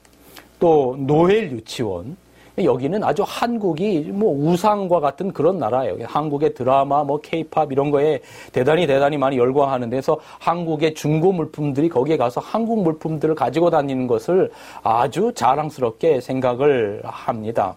또 0.61 0.97
노엘 0.99 1.51
유치원, 1.53 2.17
여기는 2.65 3.03
아주 3.05 3.25
한국이 3.27 4.11
뭐 4.13 4.33
우상과 4.33 5.01
같은 5.01 5.33
그런 5.33 5.59
나라예요. 5.59 5.97
한국의 6.05 6.55
드라마, 6.55 7.05
뭐 7.05 7.21
케이팝 7.21 7.73
이런 7.73 7.91
거에 7.91 8.21
대단히 8.53 8.87
대단히 8.87 9.17
많이 9.17 9.39
열광하는 9.39 9.91
데서 9.91 10.19
한국의 10.39 10.95
중고 10.95 11.33
물품들이 11.33 11.89
거기에 11.89 12.17
가서 12.17 12.41
한국 12.41 12.83
물품들을 12.83 13.35
가지고 13.35 13.71
다니는 13.71 14.07
것을 14.07 14.51
아주 14.83 15.33
자랑스럽게 15.35 16.21
생각을 16.21 17.01
합니다. 17.05 17.77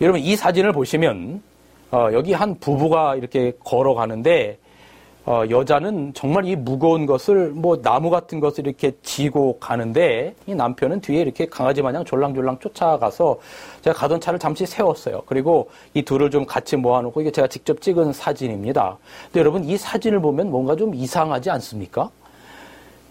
여러분 0.00 0.20
이 0.20 0.36
사진을 0.36 0.72
보시면 0.72 1.42
어, 1.92 2.08
여기 2.12 2.32
한 2.32 2.58
부부가 2.58 3.16
이렇게 3.16 3.52
걸어가는데 3.64 4.58
어, 5.30 5.44
여자는 5.48 6.12
정말 6.12 6.44
이 6.44 6.56
무거운 6.56 7.06
것을 7.06 7.50
뭐 7.50 7.80
나무 7.80 8.10
같은 8.10 8.40
것을 8.40 8.66
이렇게 8.66 8.90
지고 9.00 9.60
가는데 9.60 10.34
이 10.48 10.56
남편은 10.56 11.02
뒤에 11.02 11.20
이렇게 11.20 11.46
강아지 11.46 11.82
마냥 11.82 12.04
졸랑졸랑 12.04 12.58
쫓아가서 12.58 13.38
제가 13.82 13.96
가던 13.96 14.20
차를 14.20 14.40
잠시 14.40 14.66
세웠어요. 14.66 15.22
그리고 15.26 15.70
이 15.94 16.02
둘을 16.02 16.32
좀 16.32 16.44
같이 16.44 16.74
모아놓고 16.74 17.20
이게 17.20 17.30
제가 17.30 17.46
직접 17.46 17.80
찍은 17.80 18.12
사진입니다. 18.12 18.98
근데 19.26 19.38
여러분 19.38 19.62
이 19.62 19.76
사진을 19.76 20.20
보면 20.20 20.50
뭔가 20.50 20.74
좀 20.74 20.96
이상하지 20.96 21.48
않습니까? 21.48 22.10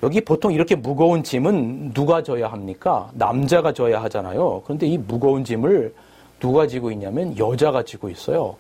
여기 0.04 0.20
보통 0.20 0.52
이렇게 0.52 0.76
무거운 0.76 1.24
짐은 1.24 1.94
누가 1.94 2.22
져야 2.22 2.52
합니까? 2.52 3.10
남자가 3.14 3.72
져야 3.72 4.04
하잖아요. 4.04 4.64
그런데 4.66 4.88
이 4.88 4.98
무거운 4.98 5.46
짐을 5.46 5.94
누가 6.42 6.68
지고 6.68 6.92
있냐면 6.92 7.38
여자가 7.38 7.84
지고 7.84 8.10
있어요. 8.10 8.58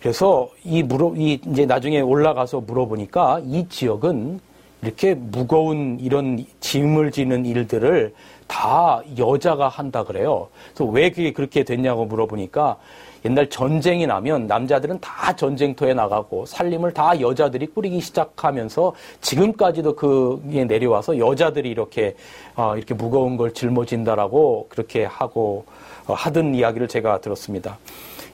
그래서 0.00 0.48
이 0.64 0.82
물어 0.82 1.14
이 1.16 1.40
이제 1.46 1.66
나중에 1.66 2.00
올라가서 2.00 2.60
물어보니까 2.62 3.42
이 3.44 3.68
지역은 3.68 4.40
이렇게 4.82 5.14
무거운 5.14 5.98
이런 6.00 6.44
짐을 6.60 7.10
지는 7.10 7.44
일들을 7.44 8.14
다 8.46 9.02
여자가 9.18 9.68
한다 9.68 10.04
그래요. 10.04 10.48
그래서 10.74 10.90
왜 10.90 11.10
그게 11.10 11.32
그렇게 11.32 11.64
됐냐고 11.64 12.06
물어보니까 12.06 12.78
옛날 13.26 13.50
전쟁이 13.50 14.06
나면 14.06 14.46
남자들은 14.46 15.00
다 15.00 15.36
전쟁터에 15.36 15.92
나가고 15.92 16.46
살림을 16.46 16.94
다 16.94 17.20
여자들이 17.20 17.66
꾸리기 17.66 18.00
시작하면서 18.00 18.94
지금까지도 19.20 19.94
그게 19.94 20.64
내려와서 20.64 21.18
여자들이 21.18 21.68
이렇게 21.70 22.16
어, 22.56 22.74
이렇게 22.76 22.94
무거운 22.94 23.36
걸 23.36 23.52
짊어진다라고 23.52 24.68
그렇게 24.70 25.04
하고 25.04 25.66
어, 26.06 26.14
하던 26.14 26.54
이야기를 26.54 26.88
제가 26.88 27.20
들었습니다. 27.20 27.78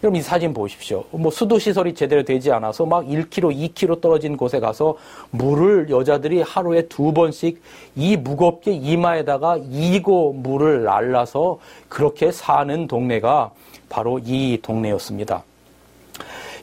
그럼 0.00 0.16
이 0.16 0.22
사진 0.22 0.52
보십시오. 0.52 1.04
뭐 1.10 1.30
수도 1.30 1.58
시설이 1.58 1.94
제대로 1.94 2.22
되지 2.22 2.52
않아서 2.52 2.84
막 2.84 3.06
1km, 3.06 3.74
2km 3.74 4.00
떨어진 4.00 4.36
곳에 4.36 4.60
가서 4.60 4.96
물을 5.30 5.88
여자들이 5.88 6.42
하루에 6.42 6.82
두 6.82 7.12
번씩 7.12 7.60
이 7.94 8.16
무겁게 8.16 8.72
이마에다가 8.72 9.58
이고 9.70 10.34
물을 10.34 10.84
날라서 10.84 11.58
그렇게 11.88 12.30
사는 12.30 12.86
동네가 12.86 13.52
바로 13.88 14.20
이 14.22 14.58
동네였습니다. 14.62 15.42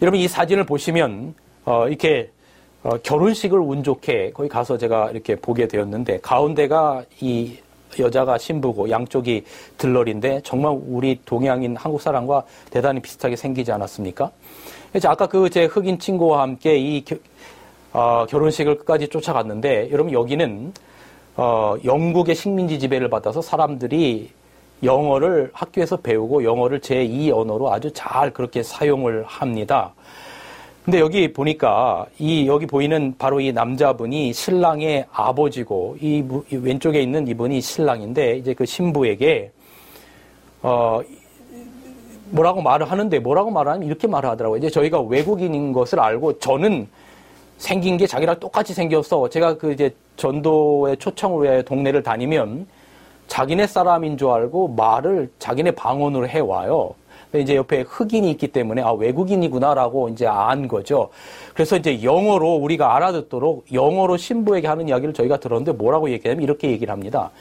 여러분 0.02 0.20
이 0.20 0.28
사진을 0.28 0.66
보시면 0.66 1.34
어, 1.66 1.88
이렇게 1.88 2.30
어, 2.84 2.98
결혼식을 2.98 3.58
운 3.58 3.84
좋게 3.84 4.32
거기 4.34 4.50
가서 4.50 4.78
제가 4.78 5.12
이렇게 5.12 5.36
보게 5.36 5.68
되었는데 5.68 6.20
가운데가 6.22 7.06
이 7.22 7.58
여자가 8.00 8.38
신부고 8.38 8.90
양쪽이 8.90 9.44
들러리인데 9.78 10.42
정말 10.44 10.78
우리 10.88 11.20
동양인 11.26 11.76
한국 11.76 12.02
사람과 12.02 12.44
대단히 12.70 13.02
비슷하게 13.02 13.36
생기지 13.36 13.72
않았습니까? 13.72 14.32
그래서 14.92 15.10
아까 15.10 15.28
그 15.28 15.50
제 15.50 15.66
흑인 15.66 16.00
친구와 16.00 16.42
함께 16.42 16.78
이 16.78 17.04
겨, 17.04 17.16
어, 17.94 18.26
결혼식을 18.28 18.80
끝까지 18.80 19.08
쫓아갔는데 19.08 19.90
여러분 19.92 20.14
여기는 20.14 20.74
어, 21.36 21.76
영국의 21.84 22.36
식민지 22.36 22.80
지배를 22.80 23.10
받아서 23.10 23.42
사람들이 23.42 24.30
영어를 24.84 25.50
학교에서 25.54 25.98
배우고 25.98 26.44
영어를 26.44 26.80
제2 26.80 27.32
언어로 27.34 27.72
아주 27.72 27.92
잘 27.94 28.32
그렇게 28.32 28.62
사용을 28.64 29.24
합니다. 29.26 29.94
근데 30.84 31.00
여기 31.00 31.32
보니까 31.32 32.06
이 32.20 32.46
여기 32.46 32.66
보이는 32.66 33.16
바로 33.18 33.40
이 33.40 33.54
남자분이 33.54 34.34
신랑의 34.34 35.06
아버지고 35.14 35.96
이, 36.02 36.22
이 36.52 36.56
왼쪽에 36.58 37.02
있는 37.02 37.26
이분이 37.26 37.62
신랑인데 37.62 38.38
이제 38.38 38.54
그 38.54 38.66
신부에게 38.66 39.52
어 40.62 41.00
뭐라고 42.32 42.62
말을 42.62 42.92
하는데 42.92 43.18
뭐라고 43.20 43.50
말하면 43.50 43.84
이렇게 43.84 44.08
말을 44.08 44.30
하더라고요. 44.32 44.58
이제 44.58 44.70
저희가 44.70 45.00
외국인인 45.00 45.72
것을 45.72 46.02
알고 46.02 46.40
저는 46.40 46.90
생긴 47.58 47.96
게 47.96 48.06
자기랑 48.06 48.42
똑같이 48.42 48.74
생겨서 48.74 49.30
제가 49.30 49.58
그 49.58 49.72
이제 49.72 49.96
전도의 50.18 50.98
초청을 50.98 51.44
위해 51.46 51.62
동네를 51.62 52.04
다니면 52.04 52.68
자기네 53.28 53.68
사람인 53.68 54.18
줄 54.18 54.30
알고 54.30 54.70
말을 54.70 55.32
자기네 55.40 55.72
방언으로 55.72 56.28
해와요. 56.28 56.94
이제 57.40 57.56
옆에 57.56 57.82
흑인이 57.88 58.30
있기 58.32 58.48
때문에 58.50 58.82
아 58.82 58.92
외국인이구나라고 58.92 60.10
이제 60.10 60.28
안 60.28 60.68
거죠. 60.68 61.10
그래서 61.54 61.78
이제 61.78 62.04
영어로 62.04 62.56
우리가 62.56 62.96
알아듣도록 62.96 63.74
영어로 63.74 64.18
신부에게 64.18 64.68
하는 64.68 64.88
이야기를 64.88 65.14
저희가 65.14 65.38
들었는데 65.38 65.74
뭐라고 65.74 66.10
얘기하면 66.10 66.44
이렇게 66.44 66.70
얘기를 66.70 66.92
합니다. 66.92 67.32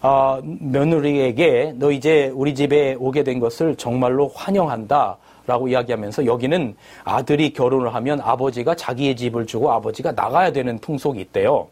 아, 0.00 0.40
며느리에게 0.42 1.74
너 1.76 1.90
이제 1.90 2.30
우리 2.34 2.54
집에 2.54 2.94
오게 2.98 3.24
된 3.24 3.40
것을 3.40 3.76
정말로 3.76 4.28
환영한다. 4.28 5.18
라고 5.46 5.68
이야기하면서 5.68 6.26
여기는 6.26 6.74
아들이 7.04 7.52
결혼을 7.52 7.94
하면 7.94 8.20
아버지가 8.20 8.74
자기의 8.74 9.14
집을 9.14 9.46
주고 9.46 9.70
아버지가 9.70 10.10
나가야 10.10 10.50
되는 10.50 10.76
풍속이 10.78 11.20
있대요. 11.20 11.68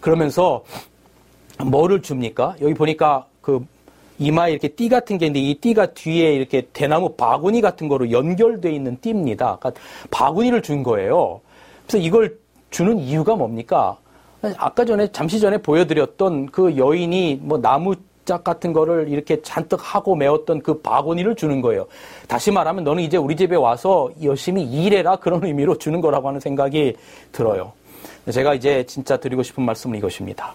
그러면서 0.00 0.64
뭐를 1.62 2.00
줍니까? 2.00 2.56
여기 2.62 2.72
보니까 2.72 3.26
그 3.42 3.64
이마에 4.22 4.52
이렇게 4.52 4.68
띠 4.68 4.88
같은 4.88 5.18
게 5.18 5.26
있는데 5.26 5.40
이 5.40 5.54
띠가 5.54 5.86
뒤에 5.94 6.34
이렇게 6.34 6.68
대나무 6.72 7.10
바구니 7.10 7.60
같은 7.60 7.88
거로 7.88 8.10
연결되어 8.10 8.70
있는 8.70 8.98
띠입니다. 9.00 9.58
그러니까 9.60 9.80
바구니를 10.10 10.62
준 10.62 10.82
거예요. 10.82 11.40
그래서 11.86 11.98
이걸 11.98 12.38
주는 12.70 12.98
이유가 12.98 13.36
뭡니까? 13.36 13.98
아까 14.56 14.84
전에 14.84 15.10
잠시 15.12 15.38
전에 15.38 15.58
보여드렸던 15.58 16.46
그 16.46 16.76
여인이 16.76 17.40
뭐 17.42 17.58
나무 17.58 17.94
짝 18.24 18.44
같은 18.44 18.72
거를 18.72 19.08
이렇게 19.08 19.42
잔뜩 19.42 19.80
하고 19.82 20.14
메웠던 20.14 20.62
그 20.62 20.80
바구니를 20.80 21.34
주는 21.34 21.60
거예요. 21.60 21.86
다시 22.28 22.50
말하면 22.50 22.84
너는 22.84 23.02
이제 23.02 23.16
우리 23.16 23.34
집에 23.34 23.56
와서 23.56 24.10
열심히 24.22 24.62
일해라 24.62 25.16
그런 25.16 25.44
의미로 25.44 25.76
주는 25.76 26.00
거라고 26.00 26.28
하는 26.28 26.38
생각이 26.38 26.94
들어요. 27.32 27.72
제가 28.30 28.54
이제 28.54 28.84
진짜 28.86 29.16
드리고 29.16 29.42
싶은 29.42 29.64
말씀은 29.64 29.98
이것입니다. 29.98 30.54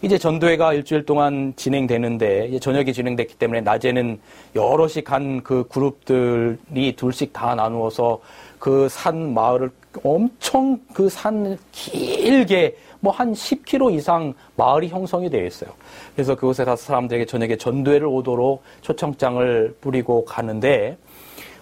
이제 0.00 0.16
전도회가 0.16 0.74
일주일 0.74 1.04
동안 1.04 1.52
진행되는데 1.56 2.56
저녁에 2.60 2.92
진행됐기 2.92 3.34
때문에 3.34 3.62
낮에는 3.62 4.20
여럿이 4.54 5.02
간 5.04 5.40
그 5.42 5.66
그룹들이 5.68 6.94
둘씩 6.96 7.32
다 7.32 7.54
나누어서 7.54 8.20
그 8.60 8.88
산 8.88 9.34
마을을 9.34 9.70
엄청 10.04 10.78
그 10.92 11.08
산 11.08 11.58
길게 11.72 12.76
뭐 13.00 13.12
한 13.12 13.32
10km 13.32 13.92
이상 13.94 14.34
마을이 14.56 14.88
형성이 14.88 15.30
되어 15.30 15.44
있어요. 15.46 15.70
그래서 16.14 16.34
그곳에 16.36 16.64
가서 16.64 16.82
사람들에게 16.84 17.26
저녁에 17.26 17.56
전도회를 17.56 18.06
오도록 18.06 18.62
초청장을 18.82 19.76
뿌리고 19.80 20.24
가는데 20.24 20.96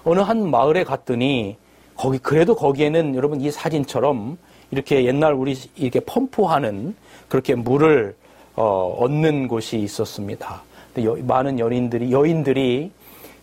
어느 0.04 0.20
한 0.20 0.50
마을에 0.50 0.84
갔더니 0.84 1.56
거기 1.96 2.18
그래도 2.18 2.54
거기에는 2.54 3.14
여러분 3.14 3.40
이 3.40 3.50
사진처럼 3.50 4.36
이렇게 4.70 5.04
옛날 5.06 5.32
우리 5.32 5.54
이렇게 5.76 6.00
펌프하는 6.00 6.94
그렇게 7.28 7.54
물을 7.54 8.14
어, 8.56 8.96
얻는 8.98 9.48
곳이 9.48 9.78
있었습니다. 9.78 10.62
여, 11.04 11.16
많은 11.20 11.58
연인들이 11.58 12.10
여인들이 12.10 12.90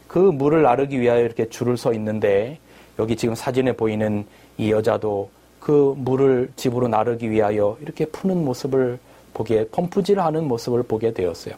그 0.07 0.17
물을 0.17 0.63
나르기 0.63 0.99
위하여 0.99 1.23
이렇게 1.23 1.47
줄을 1.49 1.77
서 1.77 1.93
있는데 1.93 2.59
여기 2.99 3.15
지금 3.15 3.35
사진에 3.35 3.73
보이는 3.73 4.25
이 4.57 4.71
여자도 4.71 5.29
그 5.59 5.93
물을 5.97 6.51
집으로 6.55 6.87
나르기 6.87 7.31
위하여 7.31 7.77
이렇게 7.81 8.05
푸는 8.05 8.43
모습을 8.43 8.99
보게 9.33 9.67
펌프질하는 9.69 10.47
모습을 10.47 10.83
보게 10.83 11.13
되었어요. 11.13 11.55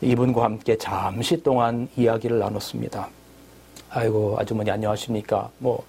이분과 0.00 0.44
함께 0.44 0.76
잠시 0.76 1.42
동안 1.42 1.88
이야기를 1.96 2.38
나눴습니다. 2.38 3.08
아이고 3.90 4.36
아주머니 4.38 4.70
안녕하십니까? 4.70 5.50
뭐 5.58 5.84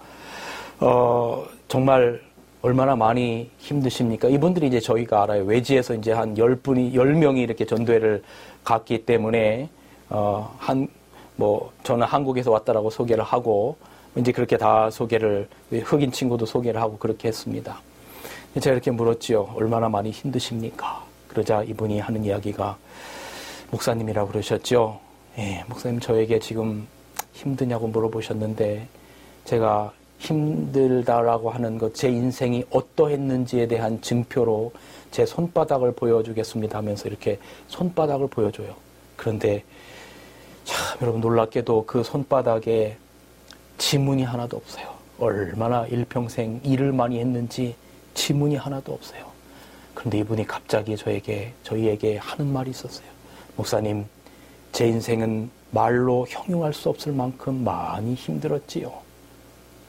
어, 0.80 1.46
정말 1.68 2.22
얼마나 2.64 2.96
많이 2.96 3.52
힘드십니까? 3.60 4.30
이분들이 4.30 4.68
이제 4.68 4.80
저희가 4.80 5.24
알아요. 5.24 5.44
외지에서 5.44 5.96
이제 5.96 6.14
한 6.14 6.34
10분이, 6.36 6.94
10명이 6.94 7.40
이렇게 7.40 7.66
전도회를 7.66 8.24
갔기 8.64 9.06
때문에, 9.06 9.68
어, 10.10 10.56
한, 10.58 10.88
뭐, 11.36 11.74
저는 11.84 12.08
한국에서 12.08 12.52
왔다라고 12.52 12.90
소개를 12.90 13.22
하고, 13.22 13.76
이제 14.16 14.32
그렇게 14.32 14.58
다 14.58 14.90
소개를, 14.90 15.50
흑인 15.72 16.14
친구도 16.14 16.46
소개를 16.46 16.82
하고 16.82 16.98
그렇게 16.98 17.28
했습니다. 17.28 17.82
제가 18.58 18.72
이렇게 18.72 18.92
물었지요. 18.92 19.56
얼마나 19.56 19.90
많이 19.90 20.12
힘드십니까? 20.12 21.04
그러자 21.28 21.64
이분이 21.64 22.00
하는 22.00 22.24
이야기가, 22.24 22.78
목사님이라고 23.72 24.30
그러셨죠. 24.30 25.02
예, 25.38 25.66
목사님 25.68 26.00
저에게 26.00 26.40
지금 26.40 26.88
힘드냐고 27.34 27.88
물어보셨는데, 27.90 28.88
제가 29.44 29.92
힘들다라고 30.24 31.50
하는 31.50 31.78
것, 31.78 31.94
제 31.94 32.10
인생이 32.10 32.64
어떠했는지에 32.70 33.68
대한 33.68 34.02
증표로 34.02 34.72
제 35.12 35.26
손바닥을 35.26 35.92
보여주겠습니다 35.92 36.78
하면서 36.78 37.08
이렇게 37.08 37.38
손바닥을 37.68 38.28
보여줘요. 38.28 38.74
그런데 39.18 39.64
참 40.64 40.98
여러분 41.02 41.20
놀랍게도 41.20 41.86
그 41.86 42.04
손바닥에 42.04 42.98
지문이 43.78 44.24
하나도 44.24 44.58
없어요. 44.58 44.88
얼마나 45.20 45.86
일평생 45.88 46.62
일을 46.64 46.94
많이 46.94 47.20
했는지 47.20 47.76
지문이 48.14 48.56
하나도 48.56 48.94
없어요. 48.94 49.26
그런데 49.94 50.20
이분이 50.20 50.48
갑자기 50.48 50.96
저에게, 50.96 51.54
저희에게 51.64 52.18
하는 52.18 52.52
말이 52.52 52.72
있었어요. 52.72 53.08
목사님, 53.56 54.06
제 54.72 54.88
인생은 54.88 55.52
말로 55.72 56.26
형용할 56.30 56.74
수 56.74 56.90
없을 56.90 57.12
만큼 57.12 57.64
많이 57.64 58.16
힘들었지요. 58.16 58.92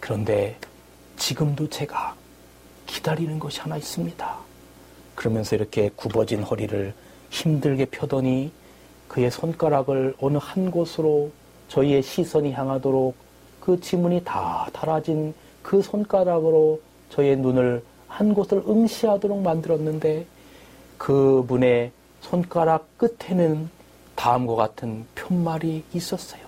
그런데 0.04 0.54
지금도 1.16 1.70
제가 1.70 2.14
기다리는 2.86 3.38
것이 3.38 3.60
하나 3.60 3.78
있습니다. 3.78 4.36
그러면서 5.14 5.56
이렇게 5.56 5.90
굽어진 5.96 6.42
허리를 6.42 6.92
힘들게 7.30 7.86
펴더니 7.86 8.52
그의 9.08 9.30
손가락을 9.30 10.14
어느 10.20 10.36
한 10.38 10.70
곳으로 10.70 11.32
저희의 11.68 12.02
시선이 12.02 12.52
향하도록 12.52 13.14
그 13.60 13.80
지문이 13.80 14.24
다 14.24 14.68
달아진 14.74 15.32
그 15.62 15.80
손가락으로 15.80 16.82
저희의 17.08 17.38
눈을 17.38 17.82
한 18.06 18.34
곳을 18.34 18.62
응시하도록 18.68 19.40
만들었는데 19.40 20.26
그분의 20.98 21.92
손가락 22.20 22.98
끝에는 22.98 23.70
다음과 24.16 24.54
같은 24.54 25.06
편말이 25.14 25.82
있었어요. 25.94 26.42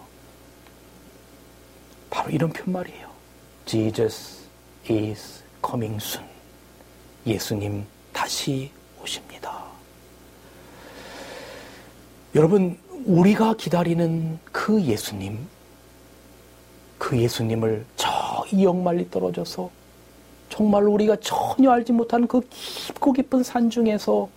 바로 2.10 2.28
이런 2.28 2.50
편말이에요. 2.50 3.05
Jesus 3.66 4.46
is 4.88 5.42
coming 5.60 5.96
soon. 5.96 6.24
예수님 7.26 7.84
다시 8.12 8.70
오십니다. 9.02 9.64
여러분, 12.36 12.78
우리가 13.04 13.54
기다리는 13.54 14.38
그 14.52 14.80
예수님, 14.80 15.38
그 16.96 17.18
예수님을 17.18 17.84
저 17.96 18.44
이역 18.52 18.76
말리 18.76 19.10
떨어져서 19.10 19.68
정말 20.48 20.84
우리가 20.84 21.16
전혀 21.20 21.72
알지 21.72 21.92
못한 21.92 22.28
그 22.28 22.42
깊고 22.48 23.12
깊은 23.14 23.42
산 23.42 23.68
중에서 23.68 24.28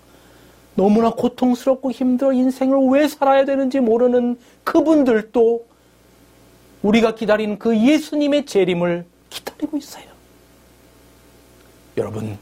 너무나 0.74 1.12
고통스럽고 1.12 1.92
힘들어 1.92 2.34
인생을 2.34 2.88
왜 2.90 3.08
살아야 3.08 3.46
되는지 3.46 3.80
모르는 3.80 4.40
그분들도 4.64 5.68
우리가 6.82 7.14
기다리는 7.14 7.60
그 7.60 7.78
예수님의 7.78 8.48
재림을 8.48 9.06
기다리고 9.30 9.78
있어요. 9.78 10.06
여러분, 11.98 12.38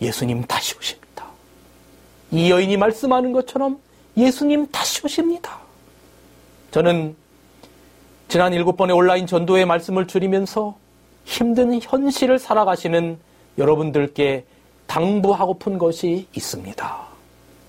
예수님 0.00 0.42
다시 0.44 0.76
오십니다. 0.76 1.26
이 2.30 2.50
여인이 2.50 2.76
말씀하는 2.76 3.32
것처럼 3.32 3.80
예수님 4.16 4.68
다시 4.68 5.04
오십니다. 5.04 5.60
저는 6.70 7.16
지난 8.28 8.52
일곱 8.54 8.76
번의 8.76 8.96
온라인 8.96 9.26
전도의 9.26 9.66
말씀을 9.66 10.06
줄이면서 10.06 10.76
힘든 11.24 11.78
현실을 11.80 12.38
살아가시는 12.38 13.18
여러분들께 13.58 14.44
당부하고픈 14.86 15.78
것이 15.78 16.26
있습니다. 16.34 17.06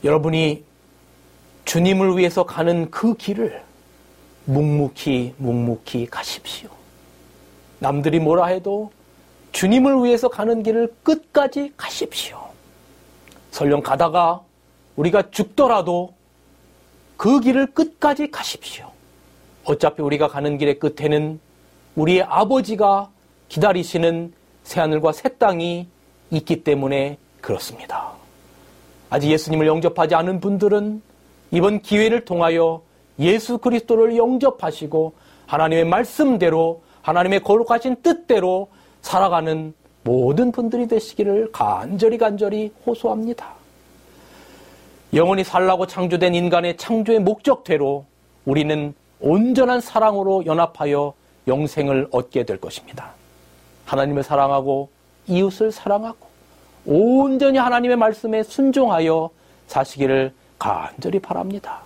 여러분이 0.03 0.63
주님을 1.65 2.17
위해서 2.17 2.43
가는 2.43 2.89
그 2.91 3.15
길을 3.15 3.61
묵묵히 4.45 5.36
묵묵히 5.38 6.07
가십시오. 6.07 6.69
남들이 7.84 8.19
뭐라 8.19 8.45
해도 8.45 8.91
주님을 9.51 10.03
위해서 10.03 10.29
가는 10.29 10.63
길을 10.63 10.95
끝까지 11.03 11.73
가십시오. 11.75 12.39
설령 13.51 13.81
가다가 13.81 14.41
우리가 14.95 15.29
죽더라도 15.31 16.13
그 17.17 17.41
길을 17.41 17.73
끝까지 17.73 18.31
가십시오. 18.31 18.89
어차피 19.65 20.01
우리가 20.01 20.29
가는 20.29 20.57
길의 20.57 20.79
끝에는 20.79 21.39
우리의 21.95 22.23
아버지가 22.23 23.09
기다리시는 23.49 24.34
새하늘과 24.63 25.11
새 25.11 25.38
땅이 25.38 25.86
있기 26.31 26.63
때문에 26.63 27.17
그렇습니다. 27.41 28.13
아직 29.09 29.29
예수님을 29.29 29.67
영접하지 29.67 30.15
않은 30.15 30.39
분들은 30.39 31.01
이번 31.51 31.81
기회를 31.81 32.23
통하여 32.23 32.81
예수 33.19 33.57
그리스도를 33.57 34.15
영접하시고 34.15 35.13
하나님의 35.47 35.84
말씀대로 35.84 36.81
하나님의 37.03 37.43
거룩하신 37.43 37.97
뜻대로 38.01 38.69
살아가는 39.01 39.73
모든 40.03 40.51
분들이 40.51 40.87
되시기를 40.87 41.51
간절히 41.51 42.17
간절히 42.17 42.71
호소합니다. 42.85 43.53
영원히 45.13 45.43
살라고 45.43 45.85
창조된 45.85 46.33
인간의 46.33 46.77
창조의 46.77 47.19
목적대로 47.19 48.05
우리는 48.45 48.93
온전한 49.19 49.79
사랑으로 49.79 50.45
연합하여 50.45 51.13
영생을 51.47 52.07
얻게 52.11 52.45
될 52.45 52.57
것입니다. 52.59 53.11
하나님을 53.85 54.23
사랑하고 54.23 54.89
이웃을 55.27 55.71
사랑하고 55.71 56.27
온전히 56.85 57.57
하나님의 57.57 57.97
말씀에 57.97 58.43
순종하여 58.43 59.29
사시기를 59.67 60.33
간절히 60.57 61.19
바랍니다. 61.19 61.81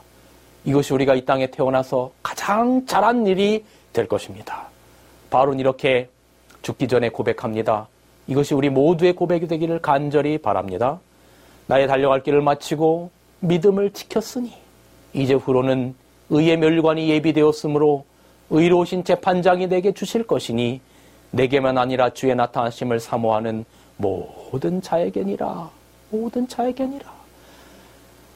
이것이 0.63 0.93
우리가 0.93 1.15
이 1.15 1.25
땅에 1.25 1.47
태어나서 1.47 2.11
가장 2.23 2.85
잘한 2.85 3.27
일이 3.27 3.65
될 3.93 4.07
것입니다. 4.07 4.67
바울은 5.29 5.59
이렇게 5.59 6.09
죽기 6.61 6.87
전에 6.87 7.09
고백합니다. 7.09 7.87
이것이 8.27 8.53
우리 8.53 8.69
모두의 8.69 9.13
고백이 9.13 9.47
되기를 9.47 9.81
간절히 9.81 10.37
바랍니다. 10.37 10.99
나의 11.67 11.87
달려갈 11.87 12.23
길을 12.23 12.41
마치고 12.41 13.09
믿음을 13.39 13.91
지켰으니 13.91 14.53
이제 15.13 15.33
후로는 15.33 15.95
의의 16.29 16.57
멸관이 16.57 17.09
예비되었으므로 17.09 18.05
의로우신 18.49 19.03
재판장이 19.03 19.67
내게 19.67 19.91
주실 19.91 20.25
것이니 20.25 20.81
내게만 21.31 21.77
아니라 21.77 22.09
주의 22.11 22.33
나타나심을 22.35 22.99
사모하는 22.99 23.65
모든 23.97 24.81
자에게니라 24.81 25.69
모든 26.09 26.47
자에게니라 26.47 27.11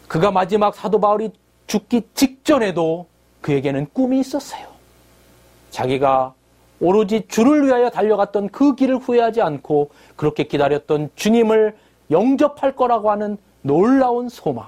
그가 0.08 0.32
마지막 0.32 0.76
사도 0.76 1.00
바울이 1.00 1.32
죽기 1.68 2.02
직전에도 2.14 3.08
그에게는 3.40 3.88
꿈이 3.94 4.20
있었어요. 4.20 4.68
자기가 5.70 6.34
오로지 6.82 7.28
주를 7.28 7.66
위하여 7.66 7.90
달려갔던 7.90 8.50
그 8.50 8.76
길을 8.76 8.98
후회하지 8.98 9.42
않고 9.42 9.92
그렇게 10.16 10.44
기다렸던 10.44 11.12
주님을 11.16 11.76
영접할 12.10 12.76
거라고 12.76 13.12
하는 13.12 13.38
놀라운 13.62 14.28
소망. 14.28 14.68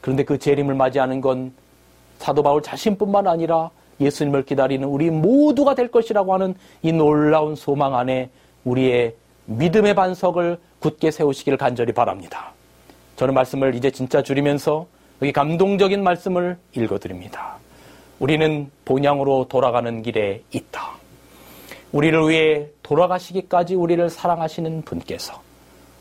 그런데 0.00 0.24
그 0.24 0.38
재림을 0.38 0.74
맞이하는 0.74 1.20
건 1.20 1.52
사도 2.18 2.42
바울 2.42 2.62
자신뿐만 2.62 3.26
아니라 3.26 3.70
예수님을 4.00 4.44
기다리는 4.44 4.86
우리 4.86 5.10
모두가 5.10 5.74
될 5.74 5.90
것이라고 5.90 6.32
하는 6.32 6.54
이 6.82 6.92
놀라운 6.92 7.54
소망 7.56 7.96
안에 7.96 8.30
우리의 8.64 9.14
믿음의 9.46 9.94
반석을 9.94 10.58
굳게 10.78 11.10
세우시기를 11.10 11.58
간절히 11.58 11.92
바랍니다. 11.92 12.52
저는 13.16 13.34
말씀을 13.34 13.74
이제 13.74 13.90
진짜 13.90 14.22
줄이면서 14.22 14.86
여기 15.20 15.32
감동적인 15.32 16.02
말씀을 16.02 16.58
읽어드립니다. 16.76 17.56
우리는 18.20 18.70
본향으로 18.84 19.46
돌아가는 19.48 20.02
길에 20.02 20.42
있다. 20.52 21.03
우리를 21.94 22.28
위해 22.28 22.66
돌아가시기까지 22.82 23.76
우리를 23.76 24.10
사랑하시는 24.10 24.82
분께서 24.82 25.40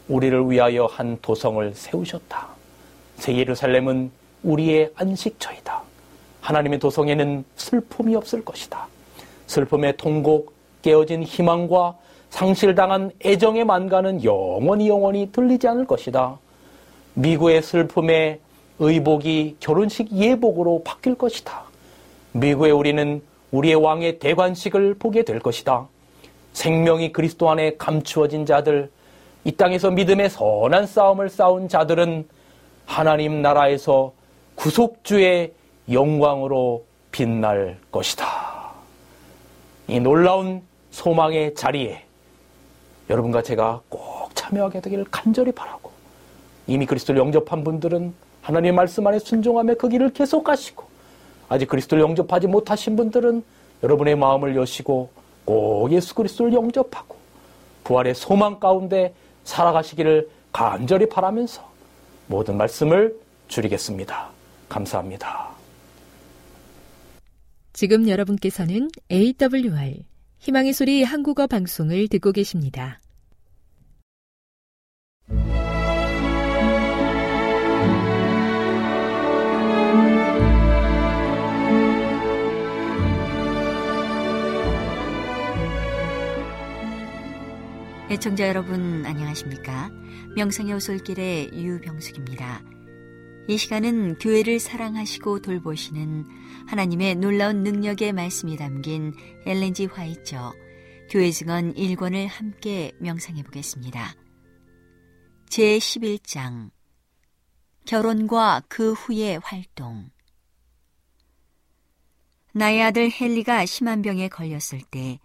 우리를 0.09 0.49
위하여 0.49 0.87
한 0.87 1.19
도성을 1.21 1.71
세우셨다. 1.75 2.47
새 3.17 3.37
예루살렘은 3.37 4.09
우리의 4.41 4.89
안식처이다. 4.95 5.83
하나님의 6.41 6.79
도성에는 6.79 7.45
슬픔이 7.55 8.15
없을 8.15 8.43
것이다. 8.43 8.87
슬픔의 9.45 9.97
통곡, 9.97 10.51
깨어진 10.81 11.21
희망과 11.21 11.95
상실당한 12.31 13.11
애정의 13.23 13.63
만가는 13.63 14.23
영원히 14.23 14.89
영원히 14.89 15.31
들리지 15.31 15.67
않을 15.67 15.85
것이다. 15.85 16.39
미국의 17.13 17.61
슬픔의 17.61 18.39
의복이 18.79 19.57
결혼식 19.59 20.11
예복으로 20.11 20.81
바뀔 20.83 21.13
것이다. 21.13 21.61
미국에 22.31 22.71
우리는 22.71 23.21
우리의 23.53 23.75
왕의 23.75 24.19
대관식을 24.19 24.95
보게 24.95 25.23
될 25.23 25.39
것이다. 25.39 25.87
생명이 26.53 27.13
그리스도 27.13 27.49
안에 27.49 27.77
감추어진 27.77 28.45
자들, 28.45 28.91
이 29.45 29.51
땅에서 29.51 29.91
믿음의 29.91 30.29
선한 30.29 30.87
싸움을 30.87 31.29
싸운 31.29 31.67
자들은 31.69 32.27
하나님 32.85 33.41
나라에서 33.41 34.13
구속주의 34.55 35.53
영광으로 35.91 36.83
빛날 37.11 37.77
것이다. 37.91 38.25
이 39.87 39.99
놀라운 39.99 40.63
소망의 40.91 41.53
자리에 41.53 42.03
여러분과 43.09 43.43
제가 43.43 43.81
꼭 43.89 44.29
참여하게 44.33 44.79
되기를 44.81 45.05
간절히 45.11 45.51
바라고 45.51 45.91
이미 46.65 46.85
그리스도를 46.85 47.19
영접한 47.19 47.63
분들은 47.63 48.13
하나님의 48.41 48.71
말씀 48.71 49.05
안에 49.05 49.19
순종하며 49.19 49.75
그 49.75 49.89
길을 49.89 50.13
계속 50.13 50.43
가시고 50.43 50.92
아직 51.49 51.67
그리스도를 51.67 52.03
영접하지 52.03 52.47
못하신 52.47 52.95
분들은 52.95 53.43
여러분의 53.83 54.15
마음을 54.15 54.55
여시고 54.55 55.09
꼭 55.45 55.91
예수 55.91 56.15
그리스도를 56.15 56.53
영접하고 56.53 57.17
부활의 57.83 58.15
소망 58.15 58.59
가운데 58.59 59.13
살아가시기를 59.43 60.29
간절히 60.51 61.07
바라면서 61.09 61.69
모든 62.27 62.57
말씀을 62.57 63.15
줄이겠습니다. 63.47 64.29
감사합니다. 64.69 65.49
지금 67.73 68.07
여러분께서는 68.07 68.89
AWR 69.11 70.03
희망의 70.39 70.73
소리 70.73 71.03
한국어 71.03 71.47
방송을 71.47 72.07
듣고 72.07 72.31
계십니다. 72.31 72.99
애청자 88.13 88.47
여러분 88.47 89.03
안녕하십니까? 89.07 89.89
명성의 90.35 90.75
오솔길의 90.75 91.49
유병숙입니다. 91.51 92.61
이 93.47 93.57
시간은 93.57 94.19
교회를 94.19 94.59
사랑하시고 94.59 95.41
돌보시는 95.41 96.23
하나님의 96.67 97.15
놀라운 97.15 97.63
능력의 97.63 98.13
말씀이 98.13 98.55
담긴 98.55 99.15
엘렌지 99.47 99.87
화이처 99.87 100.53
교회 101.09 101.31
증언 101.31 101.73
1권을 101.73 102.27
함께 102.27 102.91
명상해 102.99 103.41
보겠습니다. 103.41 104.13
제 105.49 105.79
11장 105.79 106.69
결혼과 107.87 108.61
그 108.67 108.93
후의 108.93 109.39
활동 109.43 110.11
나의 112.53 112.83
아들 112.83 113.09
헨리가 113.11 113.65
심한 113.65 114.03
병에 114.03 114.27
걸렸을 114.27 114.83
때 114.91 115.17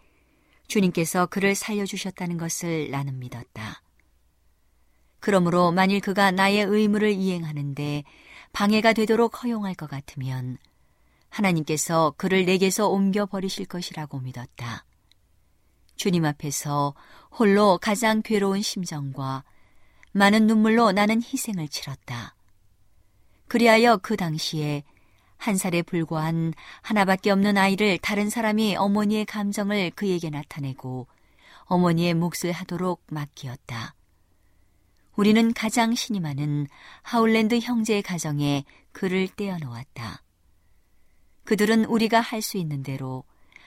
주님께서 0.68 1.26
그를 1.26 1.54
살려주셨다는 1.54 2.38
것을 2.38 2.90
나는 2.90 3.18
믿었다. 3.18 3.82
그러므로 5.20 5.72
만일 5.72 6.00
그가 6.00 6.30
나의 6.30 6.64
의무를 6.64 7.10
이행하는데 7.12 8.04
방해가 8.52 8.92
되도록 8.92 9.42
허용할 9.42 9.74
것 9.74 9.90
같으면 9.90 10.58
하나님께서 11.30 12.14
그를 12.16 12.44
내게서 12.44 12.88
옮겨 12.88 13.26
버리실 13.26 13.66
것이라고 13.66 14.20
믿었다. 14.20 14.84
주님 15.96 16.24
앞에서 16.24 16.94
홀로 17.38 17.78
가장 17.78 18.22
괴로운 18.22 18.62
심정과 18.62 19.44
많은 20.12 20.46
눈물로 20.46 20.92
나는 20.92 21.20
희생을 21.20 21.68
치렀다. 21.68 22.34
그리하여 23.48 23.96
그 23.98 24.16
당시에 24.16 24.84
한 25.38 25.56
살에 25.56 25.82
불과한 25.82 26.52
하나밖에 26.82 27.30
없는 27.30 27.56
아이를 27.56 27.98
다른 27.98 28.28
사람이 28.28 28.76
어머니의 28.76 29.24
감정을 29.24 29.92
그에게 29.92 30.30
나타내고 30.30 31.06
어머니의 31.64 32.14
몫을 32.14 32.52
하도록 32.52 33.02
맡기었다. 33.08 33.94
우리는 35.16 35.52
가장 35.52 35.94
신이 35.94 36.20
많은 36.20 36.66
하울랜드 37.02 37.58
형제의 37.58 38.02
가정에 38.02 38.64
그를 38.92 39.28
떼어놓았다. 39.28 40.22
그들은 41.44 41.86
우리가 41.86 42.20
할 42.20 42.42
수 42.42 42.56
있는 42.58 42.82
대로 42.82 43.24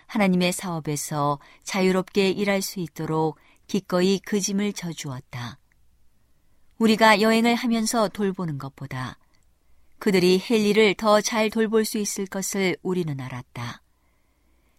하나님의 0.08 0.52
사업에서 0.52 1.40
자유롭게 1.64 2.30
일할 2.30 2.62
수 2.62 2.80
있도록 2.80 3.38
기꺼이 3.68 4.20
그 4.20 4.40
짐을 4.40 4.74
져주었다. 4.74 5.58
우리가 6.78 7.22
여행을 7.22 7.56
하면서 7.56 8.08
돌보는 8.10 8.58
것보다 8.58 9.18
그들이 10.02 10.42
헨리를 10.50 10.96
더 10.96 11.22
잘 11.22 11.52
돌볼 11.52 11.86
수 11.86 12.00
있을 12.00 12.26
것을 12.26 12.76
우리는 12.82 13.20
알았다. 13.20 13.84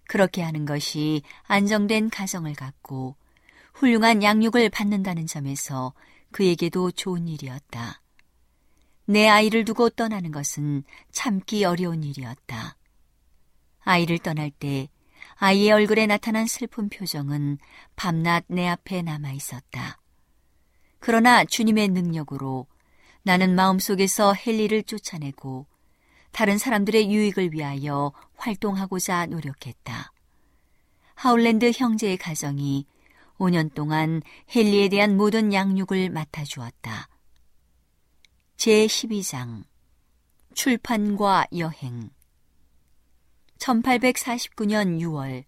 그렇게 0.09 0.43
하는 0.43 0.65
것이 0.67 1.23
안정된 1.45 2.11
가정을 2.11 2.55
갖고 2.55 3.15
훌륭한 3.73 4.25
양육을 4.25 4.69
받는다는 4.71 5.29
점에서 5.29 5.95
그에게도 6.33 6.91
좋은 6.91 7.29
일이었다. 7.29 8.03
내 9.05 9.29
아이를 9.29 9.65
두고 9.65 9.91
떠나는 9.91 10.33
것은 10.33 10.83
참기 11.13 11.65
어려운 11.65 12.03
일이었다. 12.03 12.77
아이를 13.85 14.19
떠날 14.19 14.51
때 14.51 14.89
아이의 15.37 15.71
얼굴에 15.71 16.07
나타난 16.09 16.49
슬픈 16.49 16.89
표정은 16.89 17.59
밤낮 17.95 18.43
내 18.49 18.67
앞에 18.67 19.03
남아 19.03 19.31
있었다. 19.31 20.01
그러나 20.99 21.45
주님의 21.45 21.91
능력으로 21.91 22.67
나는 23.23 23.55
마음속에서 23.55 24.35
헨리를 24.35 24.83
쫓아내고 24.85 25.67
다른 26.33 26.59
사람들의 26.59 27.11
유익을 27.13 27.53
위하여 27.53 28.13
활동하고자 28.37 29.27
노력했다. 29.27 30.13
하울랜드 31.15 31.71
형제의 31.73 32.17
가정이 32.17 32.87
5년 33.39 33.75
동안 33.75 34.23
헨리에 34.55 34.89
대한 34.89 35.17
모든 35.17 35.53
양육을 35.53 36.11
맡아주었다. 36.11 37.09
제12장 38.57 39.65
출판과 40.55 41.47
여행 41.57 42.11
1849년 43.59 45.01
6월 45.01 45.45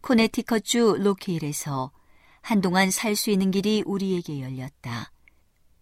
코네티컷주 0.00 0.98
로케일에서 1.00 1.90
한동안 2.40 2.90
살 2.90 3.16
수 3.16 3.30
있는 3.30 3.50
길이 3.50 3.82
우리에게 3.84 4.40
열렸다. 4.40 5.09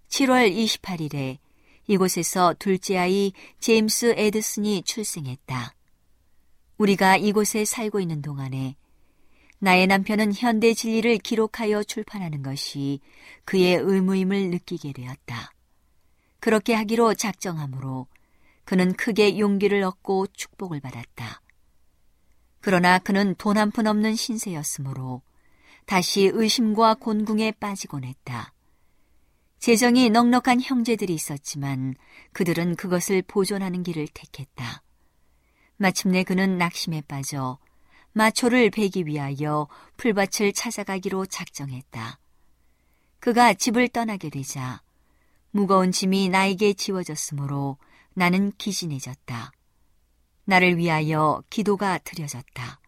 7월 0.08 0.54
28일에 0.54 1.38
이곳에서 1.86 2.54
둘째 2.58 2.98
아이 2.98 3.32
제임스 3.60 4.14
에드슨이 4.16 4.82
출생했다. 4.82 5.74
우리가 6.78 7.16
이곳에 7.16 7.64
살고 7.64 8.00
있는 8.00 8.22
동안에 8.22 8.76
나의 9.58 9.86
남편은 9.86 10.34
현대 10.34 10.72
진리를 10.74 11.18
기록하여 11.18 11.82
출판하는 11.82 12.42
것이 12.42 13.00
그의 13.44 13.76
의무임을 13.76 14.50
느끼게 14.50 14.92
되었다. 14.92 15.50
그렇게 16.40 16.74
하기로 16.74 17.14
작정하므로 17.14 18.06
그는 18.64 18.92
크게 18.92 19.38
용기를 19.38 19.82
얻고 19.82 20.28
축복을 20.28 20.80
받았다. 20.80 21.40
그러나 22.60 22.98
그는 22.98 23.34
돈 23.36 23.56
한 23.56 23.70
푼 23.70 23.86
없는 23.86 24.14
신세였으므로 24.14 25.22
다시 25.86 26.30
의심과 26.32 26.94
곤궁에 26.94 27.52
빠지곤 27.52 28.04
했다. 28.04 28.52
재정이 29.58 30.10
넉넉한 30.10 30.60
형제들이 30.60 31.14
있었지만 31.14 31.94
그들은 32.32 32.76
그것을 32.76 33.22
보존하는 33.22 33.82
길을 33.82 34.08
택했다. 34.14 34.82
마침내 35.76 36.22
그는 36.24 36.58
낙심에 36.58 37.02
빠져 37.02 37.58
마초를 38.12 38.70
베기 38.70 39.06
위하여 39.06 39.68
풀밭을 39.96 40.52
찾아가기로 40.52 41.26
작정했다. 41.26 42.18
그가 43.20 43.54
집을 43.54 43.88
떠나게 43.88 44.30
되자 44.30 44.82
무거운 45.50 45.92
짐이 45.92 46.28
나에게 46.28 46.74
지워졌으므로 46.74 47.78
나는 48.14 48.52
기진해졌다. 48.58 49.52
나를 50.44 50.78
위하여 50.78 51.42
기도가 51.50 51.98
드려졌다. 51.98 52.80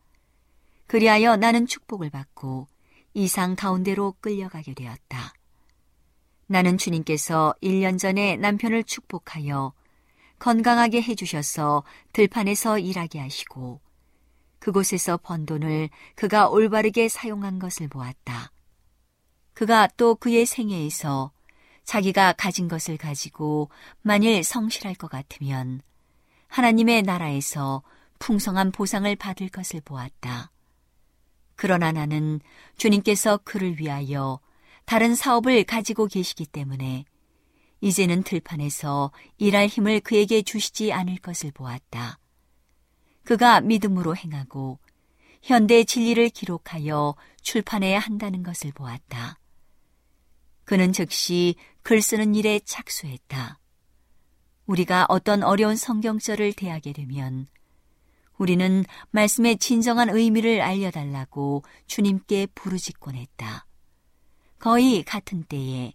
그리하여 0.87 1.37
나는 1.37 1.67
축복을 1.67 2.11
받고 2.11 2.67
이상 3.15 3.55
가운데로 3.55 4.17
끌려가게 4.21 4.75
되었다. 4.75 5.35
나는 6.51 6.79
주님께서 6.79 7.55
1년 7.63 7.97
전에 7.97 8.37
남편을 8.37 8.83
축복하여 8.83 9.73
건강하게 10.41 11.01
해주셔서 11.01 11.85
들판에서 12.13 12.81
일하게 12.81 13.21
하시고 13.21 13.81
그곳에서 14.59 15.17
번 15.17 15.47
돈을 15.47 15.91
그가 16.17 16.49
올바르게 16.49 17.09
사용한 17.09 17.61
것을 17.61 17.87
보았다. 17.87 18.51
그가 19.55 19.87
또 19.97 20.17
그의 20.17 20.45
생애에서 20.45 21.31
자기가 21.85 22.33
가진 22.33 22.67
것을 22.67 22.97
가지고 22.97 23.71
만일 24.03 24.43
성실할 24.43 24.97
것 24.97 25.09
같으면 25.09 25.83
하나님의 26.49 27.03
나라에서 27.03 27.85
풍성한 28.19 28.73
보상을 28.73 29.15
받을 29.15 29.51
것을 29.51 29.81
보았다. 29.83 30.51
그러나 31.55 31.93
나는 31.93 32.41
주님께서 32.77 33.39
그를 33.45 33.79
위하여 33.79 34.41
다른 34.91 35.15
사업을 35.15 35.63
가지고 35.63 36.09
계시기 36.09 36.47
때문에 36.47 37.05
이제는 37.81 38.25
들판에서 38.25 39.13
일할 39.39 39.69
힘을 39.69 40.01
그에게 40.01 40.43
주시지 40.43 40.93
않을 40.93 41.19
것을 41.19 41.53
보았다. 41.53 42.19
그가 43.23 43.61
믿음으로 43.61 44.17
행하고 44.17 44.81
현대 45.45 45.85
진리를 45.85 46.31
기록하여 46.31 47.15
출판해야 47.41 48.01
한다는 48.01 48.43
것을 48.43 48.73
보았다. 48.73 49.39
그는 50.65 50.93
즉시 50.93 51.55
글 51.83 52.03
쓰는 52.03 52.35
일에 52.35 52.59
착수했다. 52.59 53.61
우리가 54.67 55.07
어떤 55.09 55.45
어려운 55.45 55.77
성경절을 55.77 56.55
대하게 56.55 56.95
되면 56.95 57.47
우리는 58.39 58.85
말씀의 59.13 59.59
진정한 59.59 60.11
의미를 60.11 60.61
알려달라고 60.61 61.63
주님께 61.87 62.49
부르짖곤 62.57 63.15
했다. 63.15 63.67
거의 64.61 65.03
같은 65.03 65.43
때에 65.43 65.95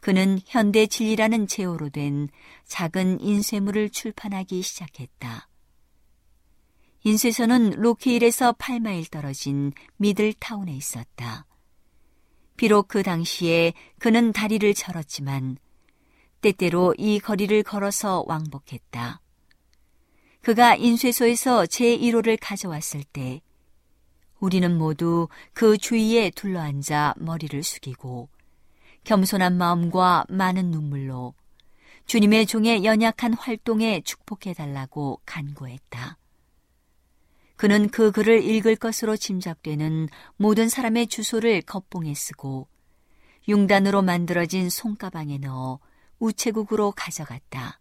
그는 0.00 0.40
현대 0.44 0.86
진리라는 0.86 1.46
제호로 1.46 1.88
된 1.88 2.28
작은 2.64 3.20
인쇄물을 3.20 3.90
출판하기 3.90 4.60
시작했다. 4.60 5.48
인쇄소는 7.04 7.70
로케일에서 7.76 8.52
8마일 8.54 9.10
떨어진 9.10 9.72
미들타운에 9.96 10.72
있었다. 10.74 11.46
비록 12.56 12.88
그 12.88 13.02
당시에 13.02 13.72
그는 13.98 14.32
다리를 14.32 14.74
절었지만 14.74 15.56
때때로 16.40 16.94
이 16.98 17.20
거리를 17.20 17.62
걸어서 17.62 18.24
왕복했다. 18.26 19.20
그가 20.42 20.74
인쇄소에서 20.74 21.64
제1호를 21.64 22.38
가져왔을 22.40 23.04
때 23.04 23.40
우리는 24.40 24.76
모두 24.76 25.28
그 25.52 25.78
주위에 25.78 26.30
둘러앉아 26.30 27.14
머리를 27.18 27.62
숙이고 27.62 28.28
겸손한 29.04 29.56
마음과 29.56 30.26
많은 30.28 30.70
눈물로 30.70 31.34
주님의 32.06 32.46
종의 32.46 32.84
연약한 32.84 33.34
활동에 33.34 34.00
축복해달라고 34.02 35.20
간구했다. 35.26 36.18
그는 37.56 37.88
그 37.88 38.12
글을 38.12 38.44
읽을 38.44 38.76
것으로 38.76 39.16
짐작되는 39.16 40.08
모든 40.36 40.68
사람의 40.68 41.06
주소를 41.06 41.62
겉봉에 41.62 42.14
쓰고 42.14 42.68
융단으로 43.48 44.02
만들어진 44.02 44.68
손가방에 44.70 45.38
넣어 45.38 45.78
우체국으로 46.18 46.92
가져갔다. 46.92 47.80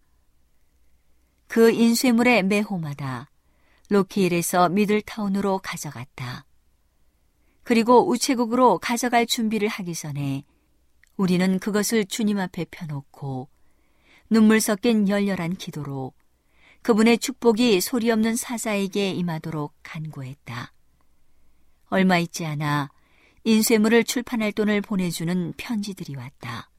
그 1.47 1.71
인쇄물의 1.71 2.43
매호마다 2.43 3.29
로키일에서 3.89 4.69
미들타운으로 4.69 5.59
가져갔다. 5.59 6.45
그리고 7.63 8.07
우체국으로 8.07 8.77
가져갈 8.79 9.25
준비를 9.25 9.67
하기 9.67 9.93
전에 9.93 10.43
우리는 11.17 11.59
그것을 11.59 12.05
주님 12.05 12.39
앞에 12.39 12.65
펴놓고 12.69 13.49
눈물 14.29 14.59
섞인 14.59 15.07
열렬한 15.07 15.55
기도로 15.55 16.13
그분의 16.81 17.17
축복이 17.17 17.81
소리 17.81 18.11
없는 18.11 18.35
사자에게 18.35 19.11
임하도록 19.11 19.73
간구했다. 19.81 20.71
얼마 21.89 22.17
있지 22.17 22.45
않아 22.45 22.91
인쇄물을 23.43 24.03
출판할 24.03 24.51
돈을 24.51 24.81
보내주는 24.81 25.53
편지들이 25.57 26.15
왔다. 26.15 26.69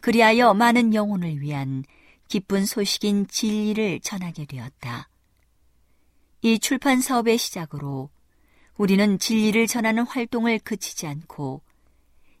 그리하여 0.00 0.54
많은 0.54 0.94
영혼을 0.94 1.40
위한 1.40 1.84
기쁜 2.28 2.66
소식인 2.66 3.26
진리를 3.26 4.00
전하게 4.00 4.46
되었다. 4.46 5.08
이 6.40 6.60
출판 6.60 7.00
사업의 7.00 7.36
시작으로 7.36 8.10
우리는 8.76 9.18
진리를 9.18 9.66
전하는 9.66 10.06
활동을 10.06 10.60
그치지 10.60 11.08
않고 11.08 11.62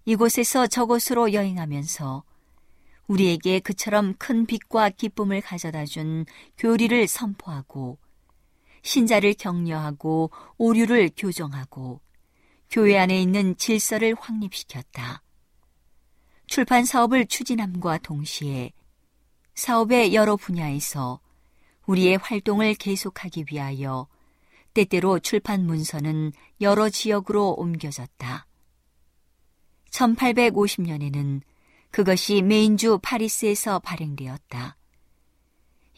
이곳에서 0.04 0.68
저곳으로 0.68 1.32
여행하면서 1.32 2.22
우리에게 3.08 3.58
그처럼 3.58 4.14
큰 4.16 4.46
빛과 4.46 4.90
기쁨을 4.90 5.40
가져다 5.40 5.84
준 5.84 6.26
교리를 6.58 7.08
선포하고 7.08 7.98
신자를 8.82 9.34
격려하고 9.34 10.30
오류를 10.58 11.10
교정하고 11.16 12.00
교회 12.70 12.98
안에 12.98 13.20
있는 13.20 13.56
질서를 13.56 14.14
확립시켰다. 14.14 15.22
출판 16.46 16.84
사업을 16.84 17.26
추진함과 17.26 17.98
동시에 17.98 18.70
사업의 19.54 20.14
여러 20.14 20.36
분야에서 20.36 21.18
우리의 21.88 22.18
활동을 22.18 22.74
계속하기 22.74 23.46
위하여 23.50 24.06
때때로 24.74 25.18
출판 25.18 25.66
문서는 25.66 26.32
여러 26.60 26.90
지역으로 26.90 27.54
옮겨졌다. 27.54 28.46
1850년에는 29.90 31.40
그것이 31.90 32.42
메인주 32.42 32.98
파리스에서 33.02 33.78
발행되었다. 33.78 34.76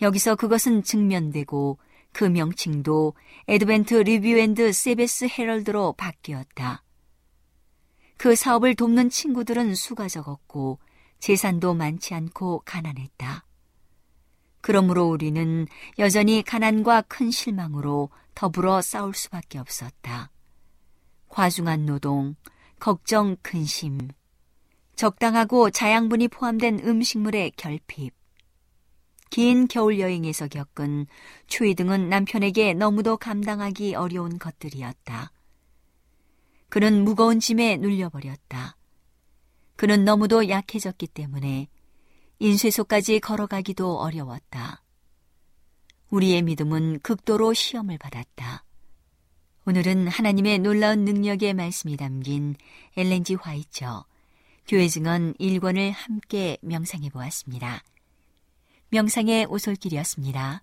여기서 0.00 0.36
그것은 0.36 0.84
증면되고 0.84 1.78
그 2.12 2.24
명칭도 2.24 3.14
Advent 3.48 3.94
Review 3.94 4.28
and 4.38 4.72
Sabbath 4.72 5.26
Herald로 5.26 5.94
바뀌었다. 5.94 6.84
그 8.16 8.36
사업을 8.36 8.76
돕는 8.76 9.10
친구들은 9.10 9.74
수가 9.74 10.06
적었고 10.08 10.78
재산도 11.18 11.74
많지 11.74 12.14
않고 12.14 12.62
가난했다. 12.64 13.44
그러므로 14.60 15.08
우리는 15.08 15.66
여전히 15.98 16.42
가난과 16.42 17.02
큰 17.02 17.30
실망으로 17.30 18.10
더불어 18.34 18.80
싸울 18.82 19.14
수밖에 19.14 19.58
없었다. 19.58 20.30
과중한 21.28 21.86
노동, 21.86 22.34
걱정, 22.78 23.36
근심, 23.42 23.98
적당하고 24.96 25.70
자양분이 25.70 26.28
포함된 26.28 26.80
음식물의 26.80 27.52
결핍, 27.56 28.14
긴 29.30 29.68
겨울 29.68 30.00
여행에서 30.00 30.48
겪은 30.48 31.06
추위 31.46 31.74
등은 31.74 32.08
남편에게 32.08 32.74
너무도 32.74 33.16
감당하기 33.16 33.94
어려운 33.94 34.38
것들이었다. 34.38 35.32
그는 36.68 37.04
무거운 37.04 37.40
짐에 37.40 37.76
눌려버렸다. 37.76 38.76
그는 39.76 40.04
너무도 40.04 40.48
약해졌기 40.48 41.06
때문에 41.06 41.68
인쇄소까지 42.40 43.20
걸어가기도 43.20 43.98
어려웠다. 44.00 44.82
우리의 46.08 46.42
믿음은 46.42 47.00
극도로 47.00 47.52
시험을 47.52 47.98
받았다. 47.98 48.64
오늘은 49.66 50.08
하나님의 50.08 50.60
놀라운 50.60 51.04
능력의 51.04 51.52
말씀이 51.52 51.98
담긴 51.98 52.56
엘렌지 52.96 53.34
화이처 53.34 54.06
교회 54.66 54.88
증언 54.88 55.34
1권을 55.34 55.92
함께 55.94 56.56
명상해 56.62 57.10
보았습니다. 57.10 57.84
명상의 58.88 59.44
오솔길이었습니다. 59.44 60.62